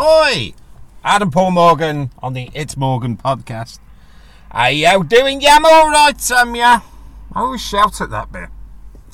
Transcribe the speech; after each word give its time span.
Ahoy! 0.00 0.54
Adam 1.04 1.30
Paul 1.30 1.50
Morgan 1.50 2.10
on 2.22 2.32
the 2.32 2.48
It's 2.54 2.74
Morgan 2.74 3.18
podcast. 3.18 3.80
How 4.50 4.68
you 4.68 5.04
doing? 5.04 5.42
Yeah, 5.42 5.56
I'm 5.56 5.66
alright, 5.66 6.18
Sam, 6.18 6.48
um, 6.48 6.54
yeah. 6.54 6.80
I 7.34 7.40
always 7.40 7.60
shout 7.60 8.00
at 8.00 8.08
that 8.08 8.32
bit. 8.32 8.48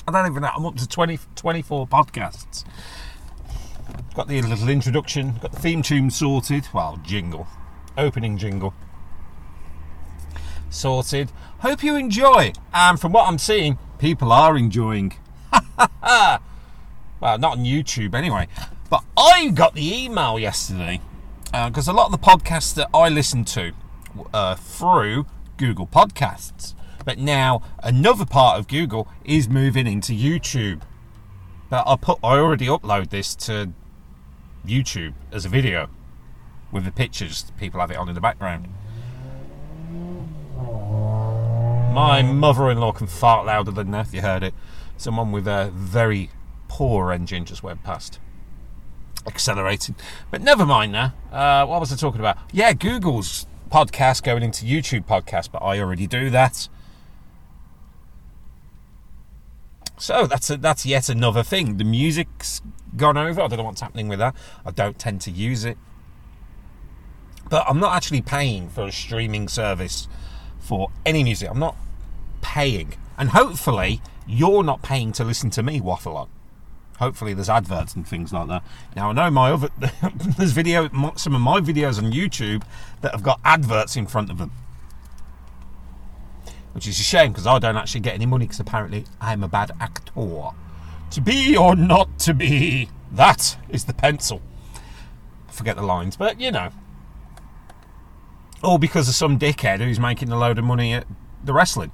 I 0.07 0.13
don't 0.13 0.31
even 0.31 0.43
know. 0.43 0.51
I'm 0.55 0.65
up 0.65 0.77
to 0.77 0.87
20, 0.87 1.19
24 1.35 1.87
podcasts. 1.87 2.63
Got 4.15 4.29
the 4.29 4.41
little 4.41 4.69
introduction, 4.69 5.33
got 5.41 5.51
the 5.51 5.59
theme 5.59 5.81
tune 5.81 6.09
sorted. 6.09 6.69
Well, 6.73 6.97
jingle. 7.03 7.47
Opening 7.97 8.37
jingle. 8.37 8.73
Sorted. 10.69 11.33
Hope 11.59 11.83
you 11.83 11.97
enjoy. 11.97 12.53
And 12.73 12.97
from 12.97 13.11
what 13.11 13.27
I'm 13.27 13.39
seeing, 13.39 13.77
people 13.99 14.31
are 14.31 14.57
enjoying. 14.57 15.15
well, 15.81 16.39
not 17.19 17.57
on 17.57 17.65
YouTube 17.65 18.15
anyway. 18.15 18.47
But 18.89 19.03
I 19.17 19.49
got 19.49 19.73
the 19.73 20.03
email 20.03 20.39
yesterday 20.39 21.01
because 21.45 21.89
uh, 21.89 21.91
a 21.91 21.93
lot 21.93 22.05
of 22.05 22.11
the 22.11 22.17
podcasts 22.17 22.73
that 22.75 22.89
I 22.93 23.09
listen 23.09 23.43
to 23.45 23.73
uh, 24.33 24.55
through 24.55 25.25
Google 25.57 25.87
Podcasts, 25.87 26.73
but 27.03 27.17
now 27.17 27.61
another 27.83 28.25
part 28.25 28.59
of 28.59 28.67
Google 28.67 29.07
is 29.25 29.49
moving 29.49 29.87
into 29.87 30.13
YouTube. 30.13 30.81
But 31.69 31.83
I 31.85 31.97
put 31.97 32.19
I 32.23 32.37
already 32.37 32.67
upload 32.67 33.09
this 33.09 33.35
to 33.35 33.73
YouTube 34.65 35.13
as 35.31 35.45
a 35.45 35.49
video 35.49 35.89
with 36.71 36.85
the 36.85 36.91
pictures. 36.91 37.51
People 37.59 37.81
have 37.81 37.91
it 37.91 37.97
on 37.97 38.07
in 38.07 38.15
the 38.15 38.21
background. 38.21 38.67
My 41.93 42.21
mother-in-law 42.21 42.93
can 42.93 43.07
fart 43.07 43.47
louder 43.47 43.71
than 43.71 43.91
that. 43.91 44.07
If 44.07 44.13
you 44.13 44.21
heard 44.21 44.43
it, 44.43 44.53
someone 44.95 45.31
with 45.31 45.47
a 45.47 45.71
very 45.73 46.29
poor 46.67 47.11
engine 47.11 47.43
just 47.43 47.63
went 47.63 47.83
past 47.83 48.19
accelerating. 49.27 49.95
But 50.31 50.41
never 50.41 50.65
mind 50.65 50.91
now. 50.91 51.13
Uh, 51.31 51.65
what 51.65 51.79
was 51.79 51.91
I 51.91 51.95
talking 51.95 52.19
about? 52.19 52.37
Yeah, 52.51 52.73
Google's 52.73 53.45
podcast 53.69 54.23
going 54.23 54.43
into 54.43 54.65
YouTube 54.65 55.05
podcast, 55.05 55.51
but 55.51 55.61
I 55.61 55.79
already 55.79 56.07
do 56.07 56.29
that. 56.29 56.69
So 59.97 60.27
that's 60.27 60.49
a, 60.49 60.57
that's 60.57 60.85
yet 60.85 61.09
another 61.09 61.43
thing. 61.43 61.77
The 61.77 61.83
music's 61.83 62.61
gone 62.95 63.17
over. 63.17 63.41
I 63.41 63.47
don't 63.47 63.57
know 63.57 63.63
what's 63.63 63.81
happening 63.81 64.07
with 64.07 64.19
that. 64.19 64.35
I 64.65 64.71
don't 64.71 64.97
tend 64.97 65.21
to 65.21 65.31
use 65.31 65.65
it. 65.65 65.77
But 67.49 67.65
I'm 67.67 67.79
not 67.79 67.95
actually 67.95 68.21
paying 68.21 68.69
for 68.69 68.85
a 68.87 68.91
streaming 68.91 69.47
service 69.47 70.07
for 70.59 70.91
any 71.05 71.23
music. 71.23 71.49
I'm 71.49 71.59
not 71.59 71.75
paying. 72.41 72.93
And 73.17 73.29
hopefully, 73.29 74.01
you're 74.27 74.63
not 74.63 74.83
paying 74.83 75.11
to 75.13 75.23
listen 75.23 75.49
to 75.51 75.63
me 75.63 75.81
waffle 75.81 76.17
on 76.17 76.29
hopefully 76.97 77.33
there's 77.33 77.49
adverts 77.49 77.95
and 77.95 78.07
things 78.07 78.33
like 78.33 78.47
that. 78.47 78.63
Now 78.95 79.09
I 79.09 79.13
know 79.13 79.31
my 79.31 79.51
other 79.51 79.69
there's 80.37 80.51
video 80.51 80.89
some 81.15 81.35
of 81.35 81.41
my 81.41 81.59
videos 81.59 81.97
on 81.97 82.11
YouTube 82.11 82.63
that 83.01 83.11
have 83.11 83.23
got 83.23 83.39
adverts 83.43 83.95
in 83.95 84.07
front 84.07 84.29
of 84.29 84.37
them, 84.37 84.51
which 86.73 86.87
is 86.87 86.99
a 86.99 87.03
shame 87.03 87.31
because 87.31 87.47
I 87.47 87.59
don't 87.59 87.77
actually 87.77 88.01
get 88.01 88.15
any 88.15 88.25
money 88.25 88.45
because 88.45 88.59
apparently 88.59 89.05
I'm 89.21 89.43
a 89.43 89.47
bad 89.47 89.71
actor. 89.79 90.11
To 91.11 91.21
be 91.21 91.55
or 91.55 91.75
not 91.75 92.19
to 92.19 92.33
be, 92.33 92.89
that 93.11 93.57
is 93.69 93.85
the 93.85 93.93
pencil. 93.93 94.41
forget 95.47 95.75
the 95.75 95.83
lines, 95.83 96.17
but 96.17 96.39
you 96.39 96.51
know. 96.51 96.69
All 98.63 98.77
because 98.79 99.07
of 99.07 99.13
some 99.13 99.37
dickhead 99.37 99.79
who's 99.79 99.99
making 99.99 100.31
a 100.31 100.37
load 100.37 100.57
of 100.57 100.65
money 100.65 100.93
at 100.93 101.05
the 101.43 101.53
wrestling, 101.53 101.91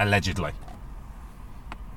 allegedly 0.00 0.52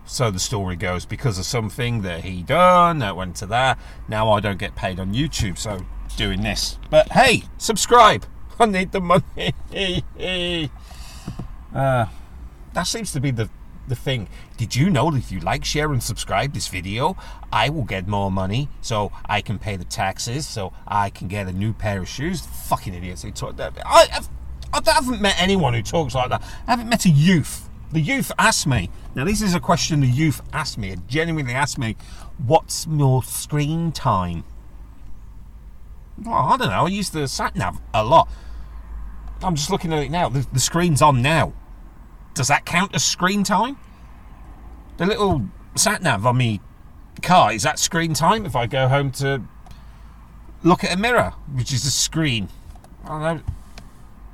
so 0.06 0.30
the 0.30 0.40
story 0.40 0.76
goes 0.76 1.06
because 1.06 1.38
of 1.38 1.46
something 1.46 2.02
that 2.02 2.24
he 2.24 2.44
done 2.44 3.00
that 3.00 3.16
went 3.16 3.36
to 3.36 3.46
that 3.46 3.78
now 4.08 4.32
i 4.32 4.40
don't 4.40 4.60
get 4.60 4.76
paid 4.76 5.00
on 5.00 5.14
youtube 5.14 5.58
so 5.58 5.86
doing 6.16 6.42
this. 6.42 6.78
But 6.90 7.12
hey 7.12 7.44
subscribe! 7.58 8.26
I 8.60 8.66
need 8.66 8.92
the 8.92 9.02
money. 9.02 9.54
Uh, 11.74 12.06
that 12.74 12.84
seems 12.84 13.12
to 13.12 13.20
be 13.20 13.32
the 13.32 13.50
the 13.88 13.96
thing. 13.96 14.30
Did 14.58 14.76
you 14.76 14.92
know 14.92 15.10
that 15.10 15.18
if 15.18 15.32
you 15.32 15.40
like 15.40 15.66
share 15.66 15.92
and 15.92 16.04
subscribe 16.04 16.54
this 16.54 16.68
video 16.68 17.18
i 17.52 17.68
will 17.68 17.84
get 17.84 18.08
more 18.08 18.30
money 18.30 18.70
so 18.80 19.12
i 19.26 19.42
can 19.42 19.58
pay 19.58 19.76
the 19.76 19.84
taxes 19.84 20.48
so 20.48 20.72
i 20.88 21.10
can 21.10 21.28
get 21.28 21.48
a 21.48 21.52
new 21.52 21.74
pair 21.74 22.02
of 22.04 22.08
shoes? 22.08 22.46
Fucking 22.68 22.94
idiots 22.94 23.24
who 23.24 23.32
talk 23.32 23.58
that 23.58 23.74
I, 23.84 24.08
I've, 24.14 24.30
I 24.72 24.92
haven't 24.92 25.20
met 25.20 25.36
anyone 25.40 25.74
who 25.74 25.82
talks 25.82 26.14
like 26.14 26.30
that. 26.30 26.44
I 26.68 26.72
haven't 26.72 26.90
met 26.90 27.06
a 27.06 27.10
youth 27.10 27.68
the 27.94 28.02
youth 28.02 28.32
asked 28.40 28.68
me, 28.68 28.90
now 29.16 29.24
this 29.24 29.42
is 29.42 29.54
a 29.54 29.60
question 29.60 30.00
the 30.00 30.08
youth 30.08 30.42
asked 30.52 30.78
me, 30.78 30.96
genuinely 31.08 31.54
asked 31.54 31.78
me, 31.78 31.96
what's 32.46 32.88
your 32.88 33.24
screen 33.24 33.92
time? 33.92 34.44
Well, 36.22 36.34
I 36.34 36.58
don't 36.58 36.70
know, 36.70 36.86
I 36.86 36.88
use 36.88 37.12
the 37.12 37.28
sat 37.28 37.56
nav 37.56 37.80
a 37.94 38.04
lot. 38.04 38.28
I'm 39.42 39.56
just 39.56 39.70
looking 39.70 39.94
at 39.94 40.04
it 40.04 40.12
now, 40.12 40.30
the, 40.30 40.46
the 40.52 40.60
screen's 40.60 41.02
on 41.02 41.22
now. 41.22 41.54
Does 42.34 42.48
that 42.48 42.66
count 42.66 42.96
as 42.96 43.04
screen 43.04 43.44
time? 43.44 43.78
The 44.98 45.06
little 45.06 45.50
sat 45.76 46.02
nav 46.02 46.26
on 46.26 46.38
me 46.38 46.62
car, 47.22 47.54
is 47.54 47.64
that 47.64 47.78
screen 47.80 48.14
time 48.14 48.46
if 48.46 48.56
I 48.56 48.66
go 48.66 48.88
home 48.88 49.12
to 49.14 49.44
look 50.64 50.84
at 50.84 50.94
a 50.94 50.98
mirror, 50.98 51.34
which 51.54 51.72
is 51.72 51.86
a 51.86 51.92
screen? 51.92 52.50
I 53.06 53.08
don't 53.08 53.22
know. 53.22 53.44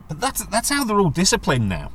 But 0.07 0.21
that's, 0.21 0.45
that's 0.45 0.69
how 0.69 0.85
they're 0.85 0.99
all 0.99 1.09
disciplined 1.09 1.67
now. 1.67 1.91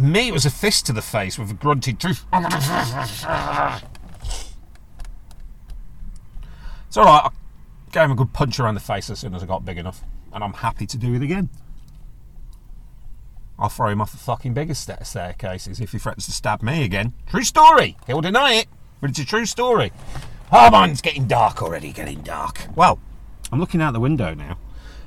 Me, 0.00 0.28
it 0.28 0.32
was 0.32 0.46
a 0.46 0.50
fist 0.50 0.86
to 0.86 0.92
the 0.92 1.02
face 1.02 1.38
with 1.38 1.50
a 1.50 1.54
grunted 1.54 2.00
tooth. 2.00 2.24
it's 2.32 3.26
alright, 6.96 7.24
I 7.24 7.30
gave 7.92 8.04
him 8.04 8.12
a 8.12 8.16
good 8.16 8.32
punch 8.32 8.58
around 8.58 8.74
the 8.74 8.80
face 8.80 9.10
as 9.10 9.18
soon 9.18 9.34
as 9.34 9.42
I 9.42 9.46
got 9.46 9.64
big 9.64 9.76
enough, 9.76 10.02
and 10.32 10.42
I'm 10.42 10.54
happy 10.54 10.86
to 10.86 10.96
do 10.96 11.14
it 11.14 11.22
again. 11.22 11.50
I'll 13.58 13.68
throw 13.68 13.88
him 13.88 14.00
off 14.00 14.12
the 14.12 14.18
fucking 14.18 14.54
biggest 14.54 14.90
staircases 15.02 15.80
if 15.80 15.92
he 15.92 15.98
threatens 15.98 16.24
to 16.26 16.32
stab 16.32 16.62
me 16.62 16.82
again. 16.82 17.12
True 17.26 17.44
story. 17.44 17.98
He'll 18.06 18.22
deny 18.22 18.54
it, 18.54 18.68
but 19.02 19.10
it's 19.10 19.18
a 19.18 19.26
true 19.26 19.44
story. 19.44 19.92
Oh 20.50 20.70
man, 20.70 20.90
it's 20.90 21.02
getting 21.02 21.26
dark 21.26 21.62
already, 21.62 21.92
getting 21.92 22.22
dark. 22.22 22.68
Well, 22.74 22.98
I'm 23.52 23.60
looking 23.60 23.82
out 23.82 23.92
the 23.92 24.00
window 24.00 24.32
now. 24.32 24.56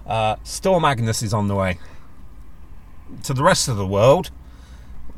Uh, 0.05 0.35
Storm 0.43 0.85
Agnes 0.85 1.23
is 1.23 1.33
on 1.33 1.47
the 1.47 1.55
way. 1.55 1.79
To 3.23 3.33
the 3.33 3.43
rest 3.43 3.67
of 3.67 3.75
the 3.75 3.87
world, 3.87 4.29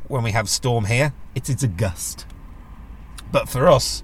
when 0.08 0.22
we 0.22 0.32
have 0.32 0.48
storm 0.48 0.86
here, 0.86 1.12
it 1.34 1.48
is 1.48 1.62
a 1.62 1.68
gust. 1.68 2.26
But 3.32 3.48
for 3.48 3.68
us, 3.68 4.02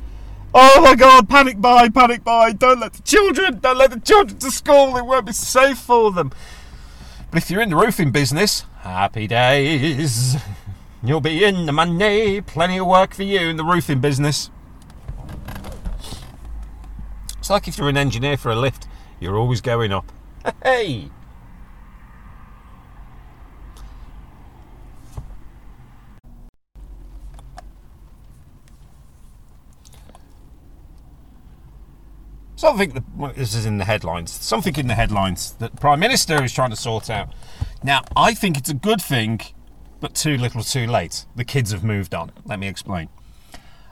oh 0.55 0.81
my 0.81 0.95
god, 0.95 1.29
panic 1.29 1.61
buy, 1.61 1.89
panic 1.89 2.25
buy, 2.25 2.53
don't 2.53 2.81
let 2.81 2.95
the 2.95 3.03
children, 3.03 3.61
don't 3.61 3.79
let 3.79 3.91
the 3.91 4.01
children 4.01 4.39
to 4.39 4.51
school, 4.51 4.97
it 4.97 5.07
won't 5.07 5.27
be 5.27 5.33
safe 5.33 5.79
for 5.79 6.13
them. 6.13 6.33
But 7.31 7.43
if 7.43 7.51
you're 7.51 7.63
in 7.63 7.71
the 7.71 7.77
roofing 7.77 8.11
business, 8.11 8.65
happy 8.81 9.27
days. 9.27 10.37
You'll 11.03 11.21
be 11.21 11.45
in 11.45 11.67
the 11.67 11.73
money, 11.73 12.41
plenty 12.41 12.79
of 12.79 12.87
work 12.87 13.15
for 13.15 13.25
you 13.25 13.41
in 13.41 13.57
the 13.57 13.65
roofing 13.65 14.01
business. 14.01 14.51
It's 17.39 17.51
like 17.51 17.67
if 17.67 17.77
you're 17.77 17.89
an 17.89 17.97
engineer 17.97 18.37
for 18.37 18.53
a 18.53 18.57
lift, 18.57 18.87
you're 19.19 19.37
always 19.37 19.61
going 19.61 19.93
up. 19.93 20.13
Hey! 20.63 21.11
Something 32.63 32.91
that 32.91 33.35
this 33.35 33.57
is 33.57 33.67
in 33.67 33.79
the 33.79 33.85
headlines. 33.85 34.31
Something 34.31 34.77
in 34.77 34.87
the 34.87 34.95
headlines 34.95 35.55
that 35.55 35.81
Prime 35.81 35.99
Minister 35.99 36.45
is 36.45 36.53
trying 36.53 36.71
to 36.71 36.77
sort 36.77 37.11
out. 37.11 37.35
Now, 37.83 38.03
I 38.17 38.35
think 38.35 38.57
it's 38.57 38.71
a 38.71 38.75
good 38.75 39.03
thing, 39.03 39.41
but 39.99 40.15
too 40.15 40.39
little, 40.39 40.63
too 40.63 40.87
late. 40.87 41.27
The 41.35 41.45
kids 41.45 41.73
have 41.73 41.83
moved 41.83 42.15
on. 42.15 42.31
Let 42.45 42.61
me 42.61 42.69
explain. 42.69 43.09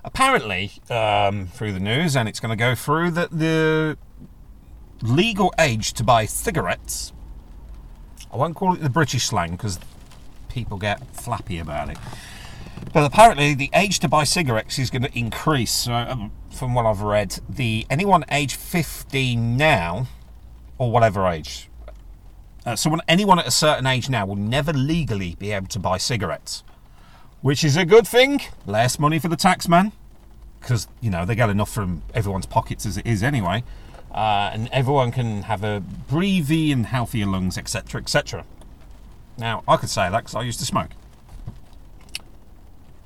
Apparently, 0.05 0.71
um, 0.89 1.49
through 1.49 1.73
the 1.73 1.81
news, 1.81 2.15
and 2.15 2.29
it's 2.29 2.39
going 2.39 2.57
to 2.57 2.65
go 2.65 2.77
through 2.77 3.11
that 3.11 3.33
the 3.33 3.99
legal 5.03 5.53
age 5.59 5.93
to 5.95 6.05
buy 6.05 6.27
cigarettes. 6.27 7.13
I 8.33 8.37
won't 8.37 8.55
call 8.55 8.75
it 8.75 8.83
the 8.83 8.89
British 8.89 9.25
slang 9.25 9.51
because 9.51 9.81
people 10.49 10.79
get 10.79 11.05
flappy 11.17 11.59
about 11.59 11.89
it. 11.89 11.99
But 12.93 13.05
apparently, 13.05 13.55
the 13.55 13.71
age 13.73 14.01
to 14.01 14.09
buy 14.09 14.25
cigarettes 14.25 14.79
is 14.79 14.91
going 14.91 15.03
to 15.03 15.19
increase. 15.19 15.71
So, 15.71 15.93
um, 15.93 16.33
from 16.51 16.75
what 16.75 16.87
I've 16.87 17.03
read, 17.03 17.41
the 17.49 17.87
anyone 17.89 18.25
age 18.31 18.55
15 18.57 19.57
now, 19.57 20.09
or 20.79 20.91
whatever 20.91 21.29
age, 21.29 21.69
uh, 22.67 22.77
someone 22.77 23.01
anyone 23.09 23.39
at 23.39 23.47
a 23.47 23.51
certain 23.51 23.87
age 23.87 24.11
now 24.11 24.27
will 24.27 24.37
never 24.37 24.73
legally 24.73 25.37
be 25.39 25.53
able 25.53 25.69
to 25.69 25.79
buy 25.79 25.99
cigarettes, 25.99 26.63
which 27.41 27.65
is 27.65 27.77
a 27.77 27.85
good 27.85 28.07
thing. 28.07 28.41
Less 28.67 28.99
money 28.99 29.19
for 29.19 29.29
the 29.29 29.37
taxman, 29.37 29.93
because 30.61 30.89
you 31.01 31.11
know 31.11 31.25
they 31.25 31.35
get 31.35 31.49
enough 31.49 31.71
from 31.71 32.03
everyone's 32.13 32.47
pockets 32.47 32.85
as 32.85 32.97
it 32.97 33.07
is 33.07 33.23
anyway, 33.23 33.63
uh, 34.13 34.51
and 34.53 34.69
everyone 34.73 35.13
can 35.13 35.43
have 35.43 35.63
a 35.63 35.81
breathy 35.81 36.73
and 36.73 36.87
healthier 36.87 37.27
lungs, 37.27 37.57
etc., 37.57 38.01
etc. 38.01 38.45
Now 39.39 39.63
I 39.69 39.77
could 39.77 39.91
say 39.91 40.11
that 40.11 40.19
because 40.19 40.35
I 40.35 40.43
used 40.43 40.59
to 40.59 40.67
smoke. 40.67 40.91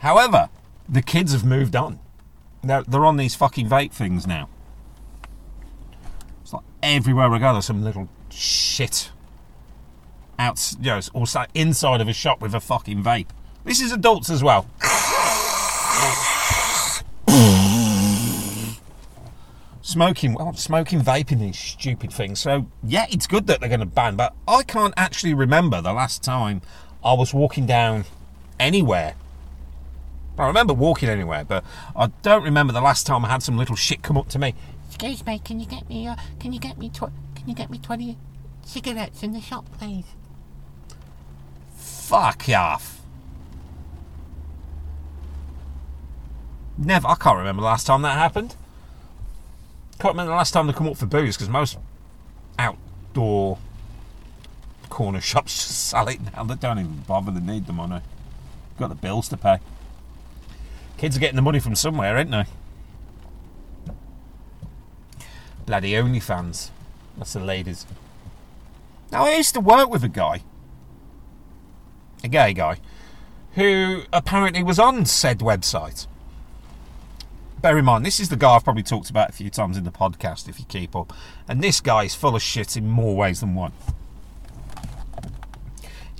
However, 0.04 0.50
the 0.86 1.00
kids 1.00 1.32
have 1.32 1.46
moved 1.46 1.74
on. 1.74 1.98
They're, 2.62 2.82
they're 2.82 3.06
on 3.06 3.16
these 3.16 3.34
fucking 3.34 3.70
vape 3.70 3.90
things 3.90 4.26
now. 4.26 4.50
It's 6.42 6.52
like 6.52 6.62
everywhere 6.82 7.32
I 7.32 7.38
go, 7.38 7.54
there's 7.54 7.64
some 7.64 7.82
little 7.82 8.10
shit 8.28 9.10
out, 10.38 10.74
you 10.78 10.90
know, 10.90 11.00
or 11.14 11.24
inside 11.54 12.02
of 12.02 12.08
a 12.08 12.12
shop 12.12 12.42
with 12.42 12.54
a 12.54 12.60
fucking 12.60 13.02
vape. 13.02 13.28
This 13.64 13.80
is 13.80 13.92
adults 13.92 14.28
as 14.28 14.44
well. 14.44 14.66
smoking, 19.80 20.34
well, 20.34 20.52
smoking, 20.52 21.00
vaping, 21.00 21.38
these 21.40 21.58
stupid 21.58 22.12
things. 22.12 22.40
So 22.40 22.66
yeah, 22.82 23.06
it's 23.08 23.26
good 23.26 23.46
that 23.46 23.60
they're 23.60 23.70
going 23.70 23.80
to 23.80 23.86
ban, 23.86 24.16
but 24.16 24.34
I 24.46 24.64
can't 24.64 24.92
actually 24.98 25.32
remember 25.32 25.80
the 25.80 25.94
last 25.94 26.22
time 26.22 26.60
I 27.02 27.14
was 27.14 27.32
walking 27.32 27.64
down 27.64 28.04
anywhere. 28.60 29.14
I 30.38 30.46
remember 30.46 30.74
walking 30.74 31.08
anywhere, 31.08 31.44
but 31.44 31.64
I 31.96 32.08
don't 32.22 32.42
remember 32.42 32.72
the 32.72 32.80
last 32.80 33.06
time 33.06 33.24
I 33.24 33.28
had 33.28 33.42
some 33.42 33.56
little 33.56 33.76
shit 33.76 34.02
come 34.02 34.16
up 34.16 34.28
to 34.30 34.38
me. 34.38 34.54
Excuse 34.88 35.24
me, 35.24 35.38
can 35.38 35.60
you 35.60 35.66
get 35.66 35.88
me, 35.88 36.08
uh, 36.08 36.16
can 36.40 36.52
you 36.52 36.58
get 36.58 36.78
me, 36.78 36.88
tw- 36.88 37.12
can 37.34 37.48
you 37.48 37.54
get 37.54 37.70
me 37.70 37.78
20 37.78 38.16
cigarettes 38.64 39.22
in 39.22 39.32
the 39.32 39.40
shop, 39.40 39.66
please? 39.78 40.06
Fuck 41.76 42.48
off. 42.48 43.00
Never. 46.76 47.06
I 47.08 47.14
can't 47.14 47.38
remember 47.38 47.62
the 47.62 47.66
last 47.66 47.86
time 47.86 48.02
that 48.02 48.18
happened. 48.18 48.56
Can't 50.00 50.14
remember 50.14 50.30
the 50.30 50.36
last 50.36 50.50
time 50.50 50.66
they 50.66 50.72
come 50.72 50.88
up 50.88 50.96
for 50.96 51.06
booze 51.06 51.36
because 51.36 51.48
most 51.48 51.78
outdoor 52.58 53.58
corner 54.90 55.20
shops 55.22 55.54
just 55.54 55.88
sell 55.88 56.08
it 56.08 56.18
now. 56.32 56.42
They 56.44 56.56
don't 56.56 56.80
even 56.80 57.04
bother. 57.06 57.30
They 57.30 57.40
need 57.40 57.66
the 57.66 57.72
money. 57.72 58.00
Got 58.78 58.88
the 58.88 58.96
bills 58.96 59.28
to 59.28 59.36
pay. 59.36 59.58
Kids 60.96 61.16
are 61.16 61.20
getting 61.20 61.36
the 61.36 61.42
money 61.42 61.60
from 61.60 61.74
somewhere, 61.74 62.16
ain't 62.16 62.30
they? 62.30 62.44
Bloody 65.66 65.92
OnlyFans. 65.92 66.70
That's 67.16 67.32
the 67.32 67.40
ladies. 67.40 67.86
Now, 69.10 69.24
I 69.24 69.36
used 69.36 69.54
to 69.54 69.60
work 69.60 69.90
with 69.90 70.04
a 70.04 70.08
guy, 70.08 70.42
a 72.22 72.28
gay 72.28 72.52
guy, 72.52 72.78
who 73.54 74.02
apparently 74.12 74.62
was 74.62 74.78
on 74.78 75.06
said 75.06 75.38
website. 75.38 76.06
Bear 77.60 77.78
in 77.78 77.84
mind, 77.86 78.04
this 78.04 78.20
is 78.20 78.28
the 78.28 78.36
guy 78.36 78.56
I've 78.56 78.64
probably 78.64 78.82
talked 78.82 79.08
about 79.08 79.30
a 79.30 79.32
few 79.32 79.48
times 79.48 79.76
in 79.78 79.84
the 79.84 79.90
podcast 79.90 80.48
if 80.48 80.58
you 80.58 80.66
keep 80.66 80.94
up. 80.94 81.12
And 81.48 81.62
this 81.62 81.80
guy 81.80 82.04
is 82.04 82.14
full 82.14 82.36
of 82.36 82.42
shit 82.42 82.76
in 82.76 82.86
more 82.88 83.16
ways 83.16 83.40
than 83.40 83.54
one. 83.54 83.72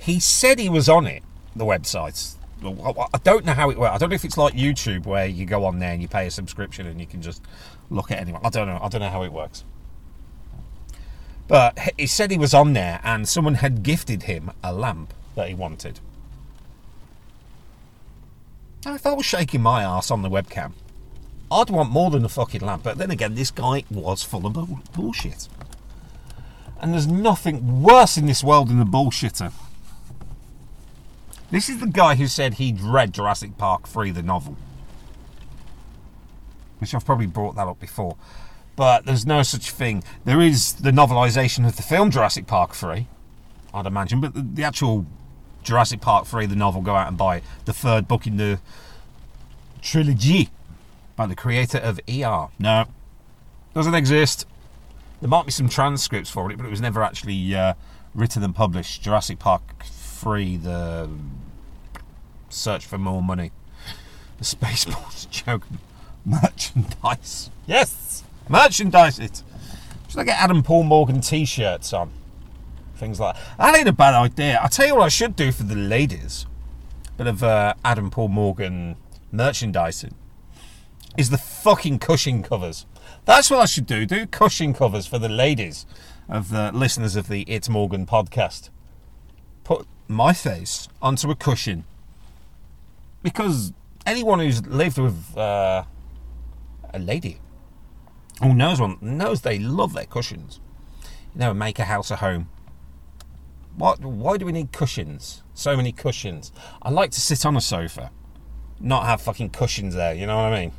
He 0.01 0.19
said 0.19 0.57
he 0.57 0.69
was 0.69 0.89
on 0.89 1.05
it, 1.05 1.23
the 1.55 1.65
website. 1.65 2.35
I 2.63 3.17
don't 3.23 3.45
know 3.45 3.53
how 3.53 3.69
it 3.69 3.77
works. 3.77 3.93
I 3.93 3.97
don't 3.97 4.09
know 4.09 4.15
if 4.15 4.25
it's 4.25 4.37
like 4.37 4.53
YouTube 4.53 5.05
where 5.05 5.25
you 5.25 5.45
go 5.45 5.65
on 5.65 5.79
there 5.79 5.91
and 5.91 6.01
you 6.01 6.07
pay 6.07 6.27
a 6.27 6.31
subscription 6.31 6.87
and 6.87 6.99
you 6.99 7.05
can 7.05 7.21
just 7.21 7.43
look 7.89 8.11
at 8.11 8.19
anyone. 8.19 8.41
I 8.43 8.49
don't 8.49 8.67
know. 8.67 8.79
I 8.81 8.87
don't 8.87 9.01
know 9.01 9.09
how 9.09 9.23
it 9.23 9.31
works. 9.31 9.63
But 11.47 11.77
he 11.97 12.07
said 12.07 12.31
he 12.31 12.37
was 12.37 12.53
on 12.53 12.73
there 12.73 12.99
and 13.03 13.27
someone 13.27 13.55
had 13.55 13.83
gifted 13.83 14.23
him 14.23 14.51
a 14.63 14.73
lamp 14.73 15.13
that 15.35 15.47
he 15.47 15.53
wanted. 15.53 15.99
Now, 18.85 18.95
if 18.95 19.05
I 19.05 19.13
was 19.13 19.25
shaking 19.25 19.61
my 19.61 19.83
ass 19.83 20.09
on 20.09 20.21
the 20.21 20.29
webcam, 20.29 20.73
I'd 21.51 21.69
want 21.69 21.91
more 21.91 22.09
than 22.09 22.25
a 22.25 22.29
fucking 22.29 22.61
lamp. 22.61 22.83
But 22.83 22.97
then 22.97 23.11
again, 23.11 23.35
this 23.35 23.51
guy 23.51 23.83
was 23.89 24.23
full 24.23 24.45
of 24.45 24.53
bull- 24.53 24.79
bullshit. 24.93 25.47
And 26.79 26.93
there's 26.93 27.07
nothing 27.07 27.81
worse 27.81 28.17
in 28.17 28.25
this 28.25 28.43
world 28.43 28.69
than 28.69 28.81
a 28.81 28.85
bullshitter. 28.85 29.51
This 31.51 31.69
is 31.69 31.79
the 31.79 31.87
guy 31.87 32.15
who 32.15 32.27
said 32.27 32.55
he'd 32.55 32.81
read 32.81 33.13
Jurassic 33.13 33.57
Park 33.57 33.87
3, 33.87 34.11
the 34.11 34.23
novel. 34.23 34.57
Which 36.79 36.93
I've 36.93 37.05
probably 37.05 37.27
brought 37.27 37.55
that 37.55 37.67
up 37.67 37.79
before. 37.79 38.17
But 38.75 39.05
there's 39.05 39.25
no 39.25 39.43
such 39.43 39.69
thing. 39.71 40.03
There 40.25 40.41
is 40.41 40.73
the 40.73 40.91
novelisation 40.91 41.65
of 41.65 41.77
the 41.77 41.83
film 41.83 42.11
Jurassic 42.11 42.47
Park 42.47 42.73
3, 42.73 43.07
I'd 43.73 43.85
imagine. 43.85 44.21
But 44.21 44.33
the, 44.33 44.41
the 44.41 44.63
actual 44.63 45.05
Jurassic 45.63 46.01
Park 46.01 46.25
3, 46.25 46.47
the 46.47 46.55
novel, 46.55 46.81
go 46.81 46.95
out 46.95 47.07
and 47.07 47.17
buy 47.17 47.37
it. 47.37 47.43
The 47.65 47.73
third 47.73 48.07
book 48.07 48.25
in 48.25 48.37
the 48.37 48.59
trilogy 49.81 50.49
by 51.15 51.27
the 51.27 51.35
creator 51.35 51.77
of 51.77 51.99
ER. 52.09 52.47
No, 52.59 52.85
doesn't 53.73 53.93
exist. 53.93 54.45
There 55.21 55.29
might 55.29 55.45
be 55.45 55.51
some 55.51 55.69
transcripts 55.69 56.29
for 56.29 56.51
it, 56.51 56.57
but 56.57 56.65
it 56.65 56.69
was 56.69 56.81
never 56.81 57.03
actually 57.03 57.55
uh, 57.55 57.75
written 58.13 58.43
and 58.43 58.53
published. 58.53 59.01
Jurassic 59.03 59.39
Park 59.39 59.61
3, 60.25 60.57
the 60.57 61.07
search 62.49 62.83
for 62.87 62.97
more 62.97 63.21
money. 63.21 63.51
The 64.39 64.43
Spaceballs 64.43 65.29
joke. 65.45 65.67
Merchandise. 66.25 67.51
Yes! 67.67 68.23
Merchandise 68.49 69.19
it! 69.19 69.43
Should 70.09 70.21
I 70.21 70.23
get 70.23 70.39
Adam 70.39 70.63
Paul 70.63 70.81
Morgan 70.81 71.21
t 71.21 71.45
shirts 71.45 71.93
on? 71.93 72.09
Things 72.95 73.19
like 73.19 73.35
that. 73.35 73.57
That 73.59 73.77
ain't 73.77 73.87
a 73.87 73.93
bad 73.93 74.15
idea. 74.15 74.57
I'll 74.63 74.67
tell 74.67 74.87
you 74.87 74.95
what 74.95 75.03
I 75.03 75.09
should 75.09 75.35
do 75.35 75.51
for 75.51 75.61
the 75.61 75.75
ladies. 75.75 76.47
Bit 77.17 77.27
of 77.27 77.43
uh, 77.43 77.75
Adam 77.85 78.09
Paul 78.09 78.29
Morgan 78.29 78.95
merchandising 79.31 80.15
is 81.19 81.29
the 81.29 81.37
fucking 81.37 81.99
cushion 81.99 82.41
covers. 82.41 82.87
That's 83.25 83.51
what 83.51 83.59
I 83.59 83.65
should 83.65 83.85
do. 83.85 84.07
Do 84.07 84.25
cushion 84.25 84.73
covers 84.73 85.05
for 85.05 85.19
the 85.19 85.29
ladies 85.29 85.85
of 86.27 86.49
the 86.49 86.71
listeners 86.73 87.15
of 87.15 87.27
the 87.27 87.43
It's 87.43 87.69
Morgan 87.69 88.07
podcast. 88.07 88.69
Put 89.65 89.85
my 90.07 90.31
face 90.31 90.87
onto 91.01 91.29
a 91.29 91.35
cushion. 91.35 91.83
Because 93.21 93.73
anyone 94.05 94.39
who's 94.39 94.65
lived 94.65 94.97
with 94.97 95.37
uh, 95.37 95.83
a 96.93 96.99
lady 96.99 97.39
who 98.41 98.53
knows 98.53 98.79
one 98.79 98.97
knows 99.01 99.41
they 99.41 99.59
love 99.59 99.93
their 99.93 100.05
cushions. 100.05 100.61
You 101.33 101.41
know, 101.41 101.53
make 101.53 101.79
a 101.79 101.85
house 101.85 102.11
a 102.11 102.17
home. 102.17 102.47
What? 103.75 103.99
Why 103.99 104.37
do 104.37 104.45
we 104.45 104.51
need 104.51 104.71
cushions? 104.71 105.43
So 105.53 105.75
many 105.75 105.91
cushions. 105.91 106.51
I 106.81 106.89
like 106.89 107.11
to 107.11 107.19
sit 107.19 107.45
on 107.45 107.57
a 107.57 107.61
sofa, 107.61 108.11
not 108.79 109.05
have 109.05 109.21
fucking 109.21 109.49
cushions 109.49 109.95
there. 109.95 110.13
You 110.13 110.27
know 110.27 110.37
what 110.37 110.53
I 110.53 110.61
mean? 110.61 110.71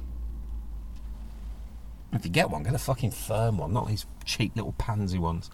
If 2.12 2.25
you 2.25 2.31
get 2.31 2.49
one, 2.50 2.62
get 2.62 2.75
a 2.75 2.79
fucking 2.79 3.11
firm 3.11 3.59
one, 3.59 3.73
not 3.73 3.88
these 3.88 4.06
cheap 4.25 4.56
little 4.56 4.73
pansy 4.73 5.19
ones. 5.19 5.50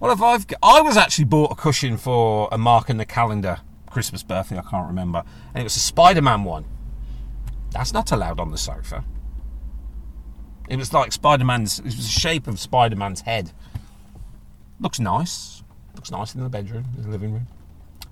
Well, 0.00 0.12
if 0.12 0.20
I've, 0.20 0.46
I 0.62 0.80
was 0.80 0.96
actually 0.96 1.26
bought 1.26 1.52
a 1.52 1.54
cushion 1.54 1.96
for 1.96 2.48
a 2.50 2.58
mark 2.58 2.90
in 2.90 2.96
the 2.96 3.04
calendar, 3.06 3.58
Christmas 3.88 4.22
birthday, 4.22 4.58
I 4.58 4.62
can't 4.62 4.88
remember, 4.88 5.22
and 5.54 5.60
it 5.60 5.64
was 5.64 5.76
a 5.76 5.80
Spider-Man 5.80 6.44
one. 6.44 6.64
That's 7.70 7.92
not 7.92 8.10
allowed 8.10 8.40
on 8.40 8.50
the 8.50 8.58
sofa. 8.58 9.04
It 10.68 10.76
was 10.76 10.92
like 10.92 11.12
Spider-Man's. 11.12 11.78
It 11.80 11.84
was 11.84 11.96
the 11.96 12.02
shape 12.20 12.46
of 12.46 12.58
Spider-Man's 12.58 13.22
head. 13.22 13.52
Looks 14.80 14.98
nice. 14.98 15.62
Looks 15.94 16.10
nice 16.10 16.34
in 16.34 16.42
the 16.42 16.48
bedroom, 16.48 16.86
in 16.96 17.02
the 17.02 17.08
living 17.08 17.32
room. 17.32 17.46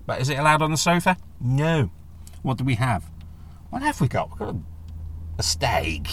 But 0.07 0.21
is 0.21 0.29
it 0.29 0.39
allowed 0.39 0.63
on 0.63 0.71
the 0.71 0.77
sofa? 0.77 1.17
No. 1.41 1.91
What 2.43 2.59
do 2.59 2.65
we 2.65 2.75
have? 2.77 3.11
What 3.71 3.83
have 3.83 4.01
we 4.01 4.09
got? 4.09 4.31
We've 4.31 4.39
got 4.39 4.55
a, 4.55 4.61
a 5.39 5.43
stag. 5.43 6.09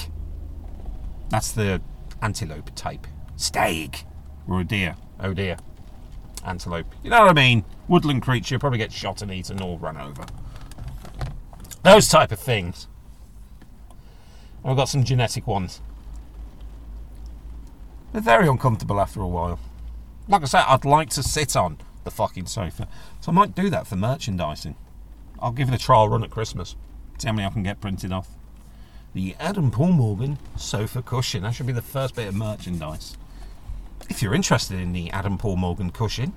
That's 1.29 1.51
the 1.51 1.81
antelope 2.21 2.71
type. 2.75 3.07
Stag. 3.35 3.97
Or 4.47 4.61
a 4.61 4.63
deer. 4.63 4.95
Oh 5.19 5.33
dear. 5.33 5.57
Antelope. 6.45 6.87
You 7.03 7.09
know 7.09 7.21
what 7.21 7.29
I 7.29 7.33
mean? 7.33 7.65
Woodland 7.87 8.21
creature, 8.21 8.59
probably 8.59 8.77
get 8.77 8.91
shot 8.91 9.21
and 9.21 9.31
eaten 9.31 9.61
or 9.61 9.77
run 9.77 9.97
over. 9.97 10.25
Those 11.83 12.07
type 12.07 12.31
of 12.31 12.39
things. 12.39 12.87
And 14.61 14.71
we've 14.71 14.77
got 14.77 14.89
some 14.89 15.03
genetic 15.03 15.47
ones. 15.47 15.81
They're 18.11 18.21
very 18.21 18.47
uncomfortable 18.47 18.99
after 18.99 19.21
a 19.21 19.27
while. 19.27 19.59
Like 20.27 20.41
I 20.41 20.45
said, 20.45 20.63
I'd 20.67 20.85
like 20.85 21.09
to 21.11 21.23
sit 21.23 21.55
on 21.55 21.77
the 22.03 22.11
fucking 22.11 22.47
sofa. 22.47 22.87
So 23.21 23.31
I 23.31 23.35
might 23.35 23.55
do 23.55 23.69
that 23.69 23.87
for 23.87 23.95
merchandising. 23.95 24.75
I'll 25.39 25.51
give 25.51 25.69
it 25.69 25.75
a 25.75 25.77
trial 25.77 26.09
run 26.09 26.23
at 26.23 26.31
Christmas. 26.31 26.75
See 27.17 27.27
how 27.27 27.33
many 27.33 27.47
I 27.47 27.51
can 27.51 27.63
get 27.63 27.81
printed 27.81 28.11
off. 28.11 28.29
The 29.13 29.35
Adam 29.39 29.71
Paul 29.71 29.93
Morgan 29.93 30.37
sofa 30.55 31.01
cushion. 31.01 31.43
That 31.43 31.51
should 31.51 31.67
be 31.67 31.73
the 31.73 31.81
first 31.81 32.15
bit 32.15 32.27
of 32.27 32.35
merchandise. 32.35 33.17
If 34.09 34.21
you're 34.21 34.33
interested 34.33 34.79
in 34.79 34.93
the 34.93 35.11
Adam 35.11 35.37
Paul 35.37 35.57
Morgan 35.57 35.91
cushion, 35.91 36.33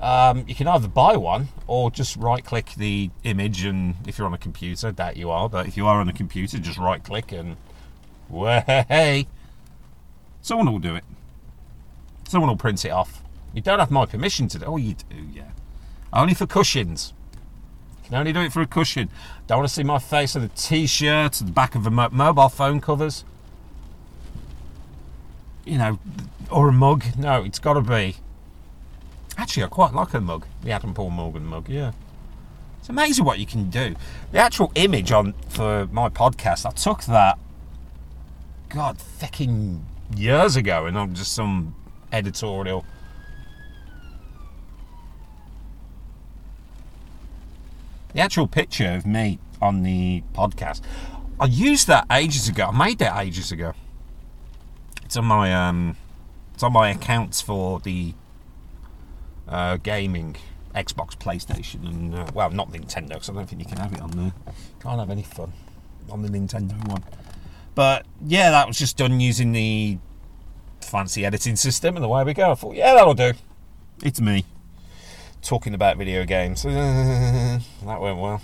um, 0.00 0.44
you 0.46 0.54
can 0.54 0.68
either 0.68 0.88
buy 0.88 1.16
one 1.16 1.48
or 1.66 1.90
just 1.90 2.16
right 2.16 2.44
click 2.44 2.74
the 2.76 3.10
image 3.24 3.64
and 3.64 3.94
if 4.06 4.18
you're 4.18 4.26
on 4.26 4.34
a 4.34 4.38
computer, 4.38 4.92
that 4.92 5.16
you 5.16 5.30
are, 5.30 5.48
but 5.48 5.66
if 5.66 5.76
you 5.76 5.86
are 5.86 6.00
on 6.00 6.08
a 6.08 6.12
computer, 6.12 6.58
just 6.58 6.78
right 6.78 7.02
click 7.02 7.32
and 7.32 7.56
way 8.28 9.26
someone 10.46 10.70
will 10.70 10.78
do 10.78 10.94
it. 10.94 11.04
Someone 12.28 12.48
will 12.48 12.56
print 12.56 12.84
it 12.84 12.90
off. 12.90 13.22
You 13.52 13.62
don't 13.62 13.78
have 13.78 13.90
my 13.90 14.06
permission 14.06 14.48
to 14.48 14.58
do 14.58 14.66
Oh 14.66 14.76
you 14.76 14.94
do, 14.94 15.16
yeah. 15.32 15.50
Only 16.12 16.34
for 16.34 16.46
cushions. 16.46 17.12
You 18.02 18.08
can 18.08 18.14
only 18.14 18.32
do 18.32 18.40
it 18.40 18.52
for 18.52 18.60
a 18.60 18.66
cushion. 18.66 19.08
Don't 19.46 19.58
want 19.58 19.68
to 19.68 19.74
see 19.74 19.82
my 19.82 19.98
face 19.98 20.36
on 20.36 20.42
a 20.42 20.48
t-shirt, 20.48 21.32
the 21.32 21.50
back 21.50 21.74
of 21.74 21.86
a 21.86 21.90
mo- 21.90 22.10
mobile 22.12 22.48
phone 22.48 22.80
covers. 22.80 23.24
You 25.66 25.78
know, 25.78 25.98
or 26.50 26.68
a 26.68 26.72
mug. 26.72 27.04
No, 27.18 27.42
it's 27.42 27.58
got 27.58 27.74
to 27.74 27.80
be. 27.82 28.16
Actually, 29.36 29.64
I 29.64 29.66
quite 29.66 29.92
like 29.92 30.14
a 30.14 30.20
mug, 30.20 30.46
the 30.62 30.70
Adam 30.70 30.94
Paul 30.94 31.10
Morgan 31.10 31.44
mug. 31.44 31.68
Yeah, 31.68 31.92
it's 32.78 32.88
amazing 32.88 33.24
what 33.24 33.38
you 33.38 33.46
can 33.46 33.68
do. 33.68 33.96
The 34.32 34.38
actual 34.38 34.72
image 34.76 35.12
on 35.12 35.34
for 35.48 35.86
my 35.90 36.08
podcast, 36.08 36.64
I 36.64 36.70
took 36.70 37.02
that. 37.04 37.38
God, 38.68 38.98
fucking 38.98 39.84
years 40.16 40.56
ago, 40.56 40.86
and 40.86 40.96
I'm 40.96 41.14
just 41.14 41.32
some 41.32 41.74
editorial. 42.12 42.84
The 48.14 48.20
actual 48.20 48.46
picture 48.46 48.92
of 48.92 49.04
me 49.04 49.38
on 49.60 49.82
the 49.82 50.22
podcast, 50.32 50.80
I 51.38 51.46
used 51.46 51.86
that 51.88 52.06
ages 52.10 52.48
ago. 52.48 52.70
I 52.72 52.76
made 52.76 52.98
that 53.00 53.20
ages 53.20 53.52
ago. 53.52 53.74
It's 55.06 55.16
on 55.16 55.26
my 55.26 55.54
um, 55.54 55.96
it's 56.52 56.64
on 56.64 56.72
my 56.72 56.90
accounts 56.90 57.40
for 57.40 57.78
the 57.78 58.12
uh, 59.46 59.76
gaming, 59.76 60.34
Xbox, 60.74 61.16
PlayStation, 61.16 61.86
and 61.86 62.12
uh, 62.12 62.26
well, 62.34 62.50
not 62.50 62.72
Nintendo, 62.72 63.10
because 63.10 63.30
I 63.30 63.34
don't 63.34 63.46
think 63.48 63.62
you 63.62 63.68
can 63.68 63.78
have 63.78 63.92
it 63.92 64.00
on 64.00 64.10
there. 64.10 64.32
Can't 64.80 64.98
have 64.98 65.08
any 65.08 65.22
fun 65.22 65.52
on 66.10 66.22
the 66.22 66.28
Nintendo 66.28 66.72
one. 66.88 67.04
But 67.76 68.04
yeah, 68.20 68.50
that 68.50 68.66
was 68.66 68.78
just 68.78 68.96
done 68.96 69.20
using 69.20 69.52
the 69.52 69.98
fancy 70.80 71.24
editing 71.24 71.54
system, 71.54 71.94
and 71.94 72.04
away 72.04 72.24
we 72.24 72.34
go. 72.34 72.50
I 72.50 72.54
thought, 72.56 72.74
yeah, 72.74 72.92
that'll 72.94 73.14
do. 73.14 73.34
It's 74.02 74.20
me 74.20 74.44
talking 75.40 75.72
about 75.72 75.98
video 75.98 76.24
games. 76.24 76.62
that 76.64 77.60
went 77.84 78.18
well. 78.18 78.42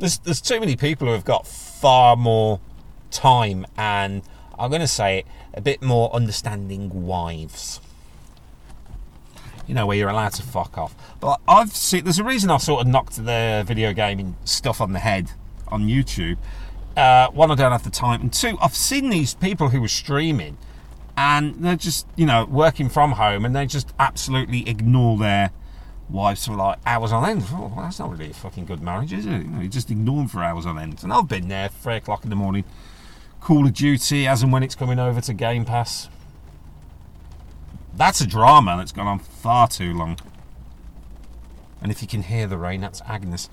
There's 0.00 0.18
there's 0.18 0.40
too 0.40 0.58
many 0.58 0.74
people 0.74 1.06
who 1.06 1.12
have 1.12 1.24
got 1.24 1.46
far 1.46 2.16
more 2.16 2.58
time 3.12 3.66
and 3.76 4.22
I'm 4.58 4.70
going 4.70 4.80
to 4.80 4.88
say 4.88 5.20
it 5.20 5.26
a 5.52 5.60
bit 5.60 5.82
more 5.82 6.14
understanding 6.14 7.06
wives. 7.06 7.80
You 9.66 9.74
know 9.74 9.86
where 9.86 9.96
you're 9.96 10.10
allowed 10.10 10.32
to 10.34 10.42
fuck 10.42 10.76
off. 10.76 10.94
But 11.20 11.40
I've 11.48 11.74
seen 11.74 12.04
there's 12.04 12.18
a 12.18 12.24
reason 12.24 12.50
I 12.50 12.58
sort 12.58 12.82
of 12.82 12.86
knocked 12.86 13.16
the 13.16 13.64
video 13.66 13.92
gaming 13.92 14.36
stuff 14.44 14.80
on 14.80 14.92
the 14.92 14.98
head 14.98 15.30
on 15.68 15.88
YouTube. 15.88 16.36
Uh, 16.96 17.28
one, 17.30 17.50
I 17.50 17.54
don't 17.54 17.72
have 17.72 17.82
the 17.82 17.90
time, 17.90 18.20
and 18.20 18.32
two, 18.32 18.56
I've 18.62 18.76
seen 18.76 19.10
these 19.10 19.34
people 19.34 19.70
who 19.70 19.82
are 19.82 19.88
streaming 19.88 20.58
and 21.16 21.56
they're 21.56 21.76
just 21.76 22.06
you 22.16 22.26
know 22.26 22.44
working 22.44 22.88
from 22.88 23.12
home 23.12 23.44
and 23.44 23.54
they 23.54 23.66
just 23.66 23.92
absolutely 23.98 24.68
ignore 24.68 25.16
their 25.16 25.50
wives 26.08 26.46
for 26.46 26.54
like 26.54 26.78
hours 26.86 27.12
on 27.12 27.28
end. 27.28 27.44
Oh, 27.50 27.72
well, 27.74 27.84
that's 27.84 27.98
not 27.98 28.10
really 28.10 28.30
a 28.30 28.34
fucking 28.34 28.66
good 28.66 28.82
marriage, 28.82 29.12
is 29.12 29.26
it? 29.26 29.30
You, 29.30 29.44
know, 29.44 29.60
you 29.62 29.68
just 29.68 29.90
ignore 29.90 30.18
them 30.18 30.28
for 30.28 30.42
hours 30.42 30.66
on 30.66 30.78
end. 30.78 31.02
And 31.02 31.12
I've 31.12 31.28
been 31.28 31.48
there 31.48 31.68
three 31.68 31.96
o'clock 31.96 32.24
in 32.24 32.30
the 32.30 32.36
morning, 32.36 32.64
Call 33.44 33.66
of 33.66 33.74
Duty 33.74 34.26
as 34.26 34.42
and 34.42 34.50
when 34.50 34.62
it's 34.62 34.74
coming 34.74 34.98
over 34.98 35.20
to 35.20 35.34
Game 35.34 35.66
Pass. 35.66 36.08
That's 37.94 38.22
a 38.22 38.26
drama 38.26 38.78
that's 38.78 38.90
gone 38.90 39.06
on 39.06 39.18
far 39.18 39.68
too 39.68 39.92
long. 39.92 40.18
And 41.82 41.92
if 41.92 42.00
you 42.00 42.08
can 42.08 42.22
hear 42.22 42.46
the 42.46 42.56
rain, 42.56 42.80
that's 42.80 43.02
Agnes. 43.02 43.50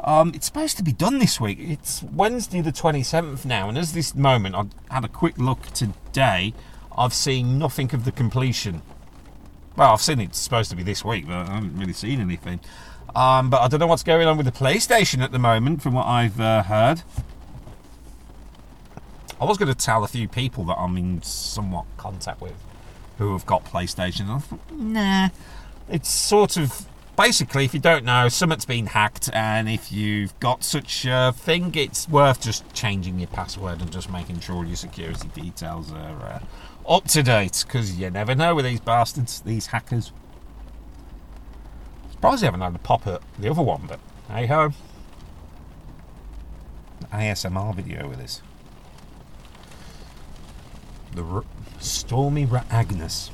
Um, 0.00 0.32
it's 0.34 0.44
supposed 0.44 0.76
to 0.76 0.82
be 0.82 0.92
done 0.92 1.20
this 1.20 1.40
week. 1.40 1.56
It's 1.58 2.02
Wednesday 2.02 2.60
the 2.60 2.70
27th 2.70 3.46
now, 3.46 3.70
and 3.70 3.78
as 3.78 3.94
this 3.94 4.14
moment, 4.14 4.54
I 4.54 4.66
had 4.92 5.06
a 5.06 5.08
quick 5.08 5.38
look 5.38 5.62
today. 5.68 6.52
I've 6.96 7.14
seen 7.14 7.58
nothing 7.58 7.94
of 7.94 8.04
the 8.04 8.12
completion. 8.12 8.82
Well, 9.74 9.94
I've 9.94 10.02
seen 10.02 10.20
it's 10.20 10.38
supposed 10.38 10.68
to 10.68 10.76
be 10.76 10.82
this 10.82 11.02
week, 11.02 11.26
but 11.26 11.48
I 11.48 11.54
haven't 11.54 11.78
really 11.78 11.94
seen 11.94 12.20
anything. 12.20 12.60
Um, 13.16 13.48
but 13.48 13.62
I 13.62 13.68
don't 13.68 13.80
know 13.80 13.86
what's 13.86 14.02
going 14.02 14.28
on 14.28 14.36
with 14.36 14.44
the 14.44 14.52
PlayStation 14.52 15.22
at 15.22 15.32
the 15.32 15.38
moment, 15.38 15.80
from 15.80 15.94
what 15.94 16.06
I've 16.06 16.38
uh, 16.38 16.64
heard. 16.64 17.04
I 19.40 19.44
was 19.44 19.56
going 19.56 19.72
to 19.72 19.78
tell 19.78 20.04
a 20.04 20.08
few 20.08 20.28
people 20.28 20.64
that 20.64 20.76
I'm 20.78 20.96
in 20.96 21.22
somewhat 21.22 21.86
contact 21.96 22.40
with 22.42 22.54
who 23.18 23.32
have 23.32 23.46
got 23.46 23.64
PlayStation. 23.64 24.28
I 24.28 24.38
thought, 24.38 24.72
nah. 24.72 25.28
It's 25.88 26.10
sort 26.10 26.56
of 26.56 26.86
basically, 27.16 27.64
if 27.64 27.74
you 27.74 27.80
don't 27.80 28.04
know, 28.04 28.28
something's 28.28 28.64
been 28.64 28.86
hacked, 28.86 29.30
and 29.32 29.68
if 29.68 29.92
you've 29.92 30.38
got 30.40 30.62
such 30.62 31.04
a 31.06 31.32
thing, 31.36 31.74
it's 31.74 32.08
worth 32.08 32.40
just 32.40 32.70
changing 32.72 33.18
your 33.18 33.28
password 33.28 33.80
and 33.80 33.90
just 33.90 34.10
making 34.10 34.40
sure 34.40 34.64
your 34.64 34.76
security 34.76 35.28
details 35.34 35.92
are 35.92 36.22
uh, 36.22 36.40
up 36.88 37.04
to 37.08 37.22
date, 37.22 37.64
because 37.66 37.98
you 37.98 38.10
never 38.10 38.34
know 38.34 38.54
with 38.54 38.64
these 38.64 38.80
bastards, 38.80 39.40
these 39.40 39.66
hackers. 39.66 40.12
Surprised 42.10 42.42
they 42.42 42.46
haven't 42.46 42.60
had 42.60 42.74
a 42.74 42.78
pop 42.78 43.06
at 43.06 43.22
the 43.38 43.50
other 43.50 43.62
one, 43.62 43.82
but 43.86 44.00
hey 44.30 44.46
ho. 44.46 44.72
ASMR 47.12 47.74
video 47.74 48.08
with 48.08 48.18
this. 48.18 48.42
The 51.14 51.24
R- 51.24 51.44
Stormy 51.78 52.48
Agnes. 52.70 53.30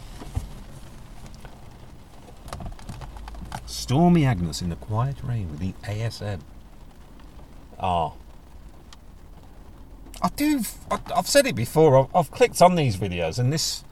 Stormy 3.67 4.25
Agnes 4.25 4.63
in 4.63 4.71
the 4.71 4.77
quiet 4.77 5.17
rain 5.23 5.51
with 5.51 5.61
the 5.61 5.73
ASM. 5.85 6.41
Ah. 7.79 8.13
I 10.23 10.29
do. 10.35 10.63
I've 11.15 11.29
said 11.29 11.47
it 11.47 11.55
before. 11.55 11.99
I've, 11.99 12.17
I've 12.17 12.31
clicked 12.31 12.63
on 12.63 12.75
these 12.75 12.97
videos, 12.97 13.39
and 13.39 13.53
this. 13.53 13.85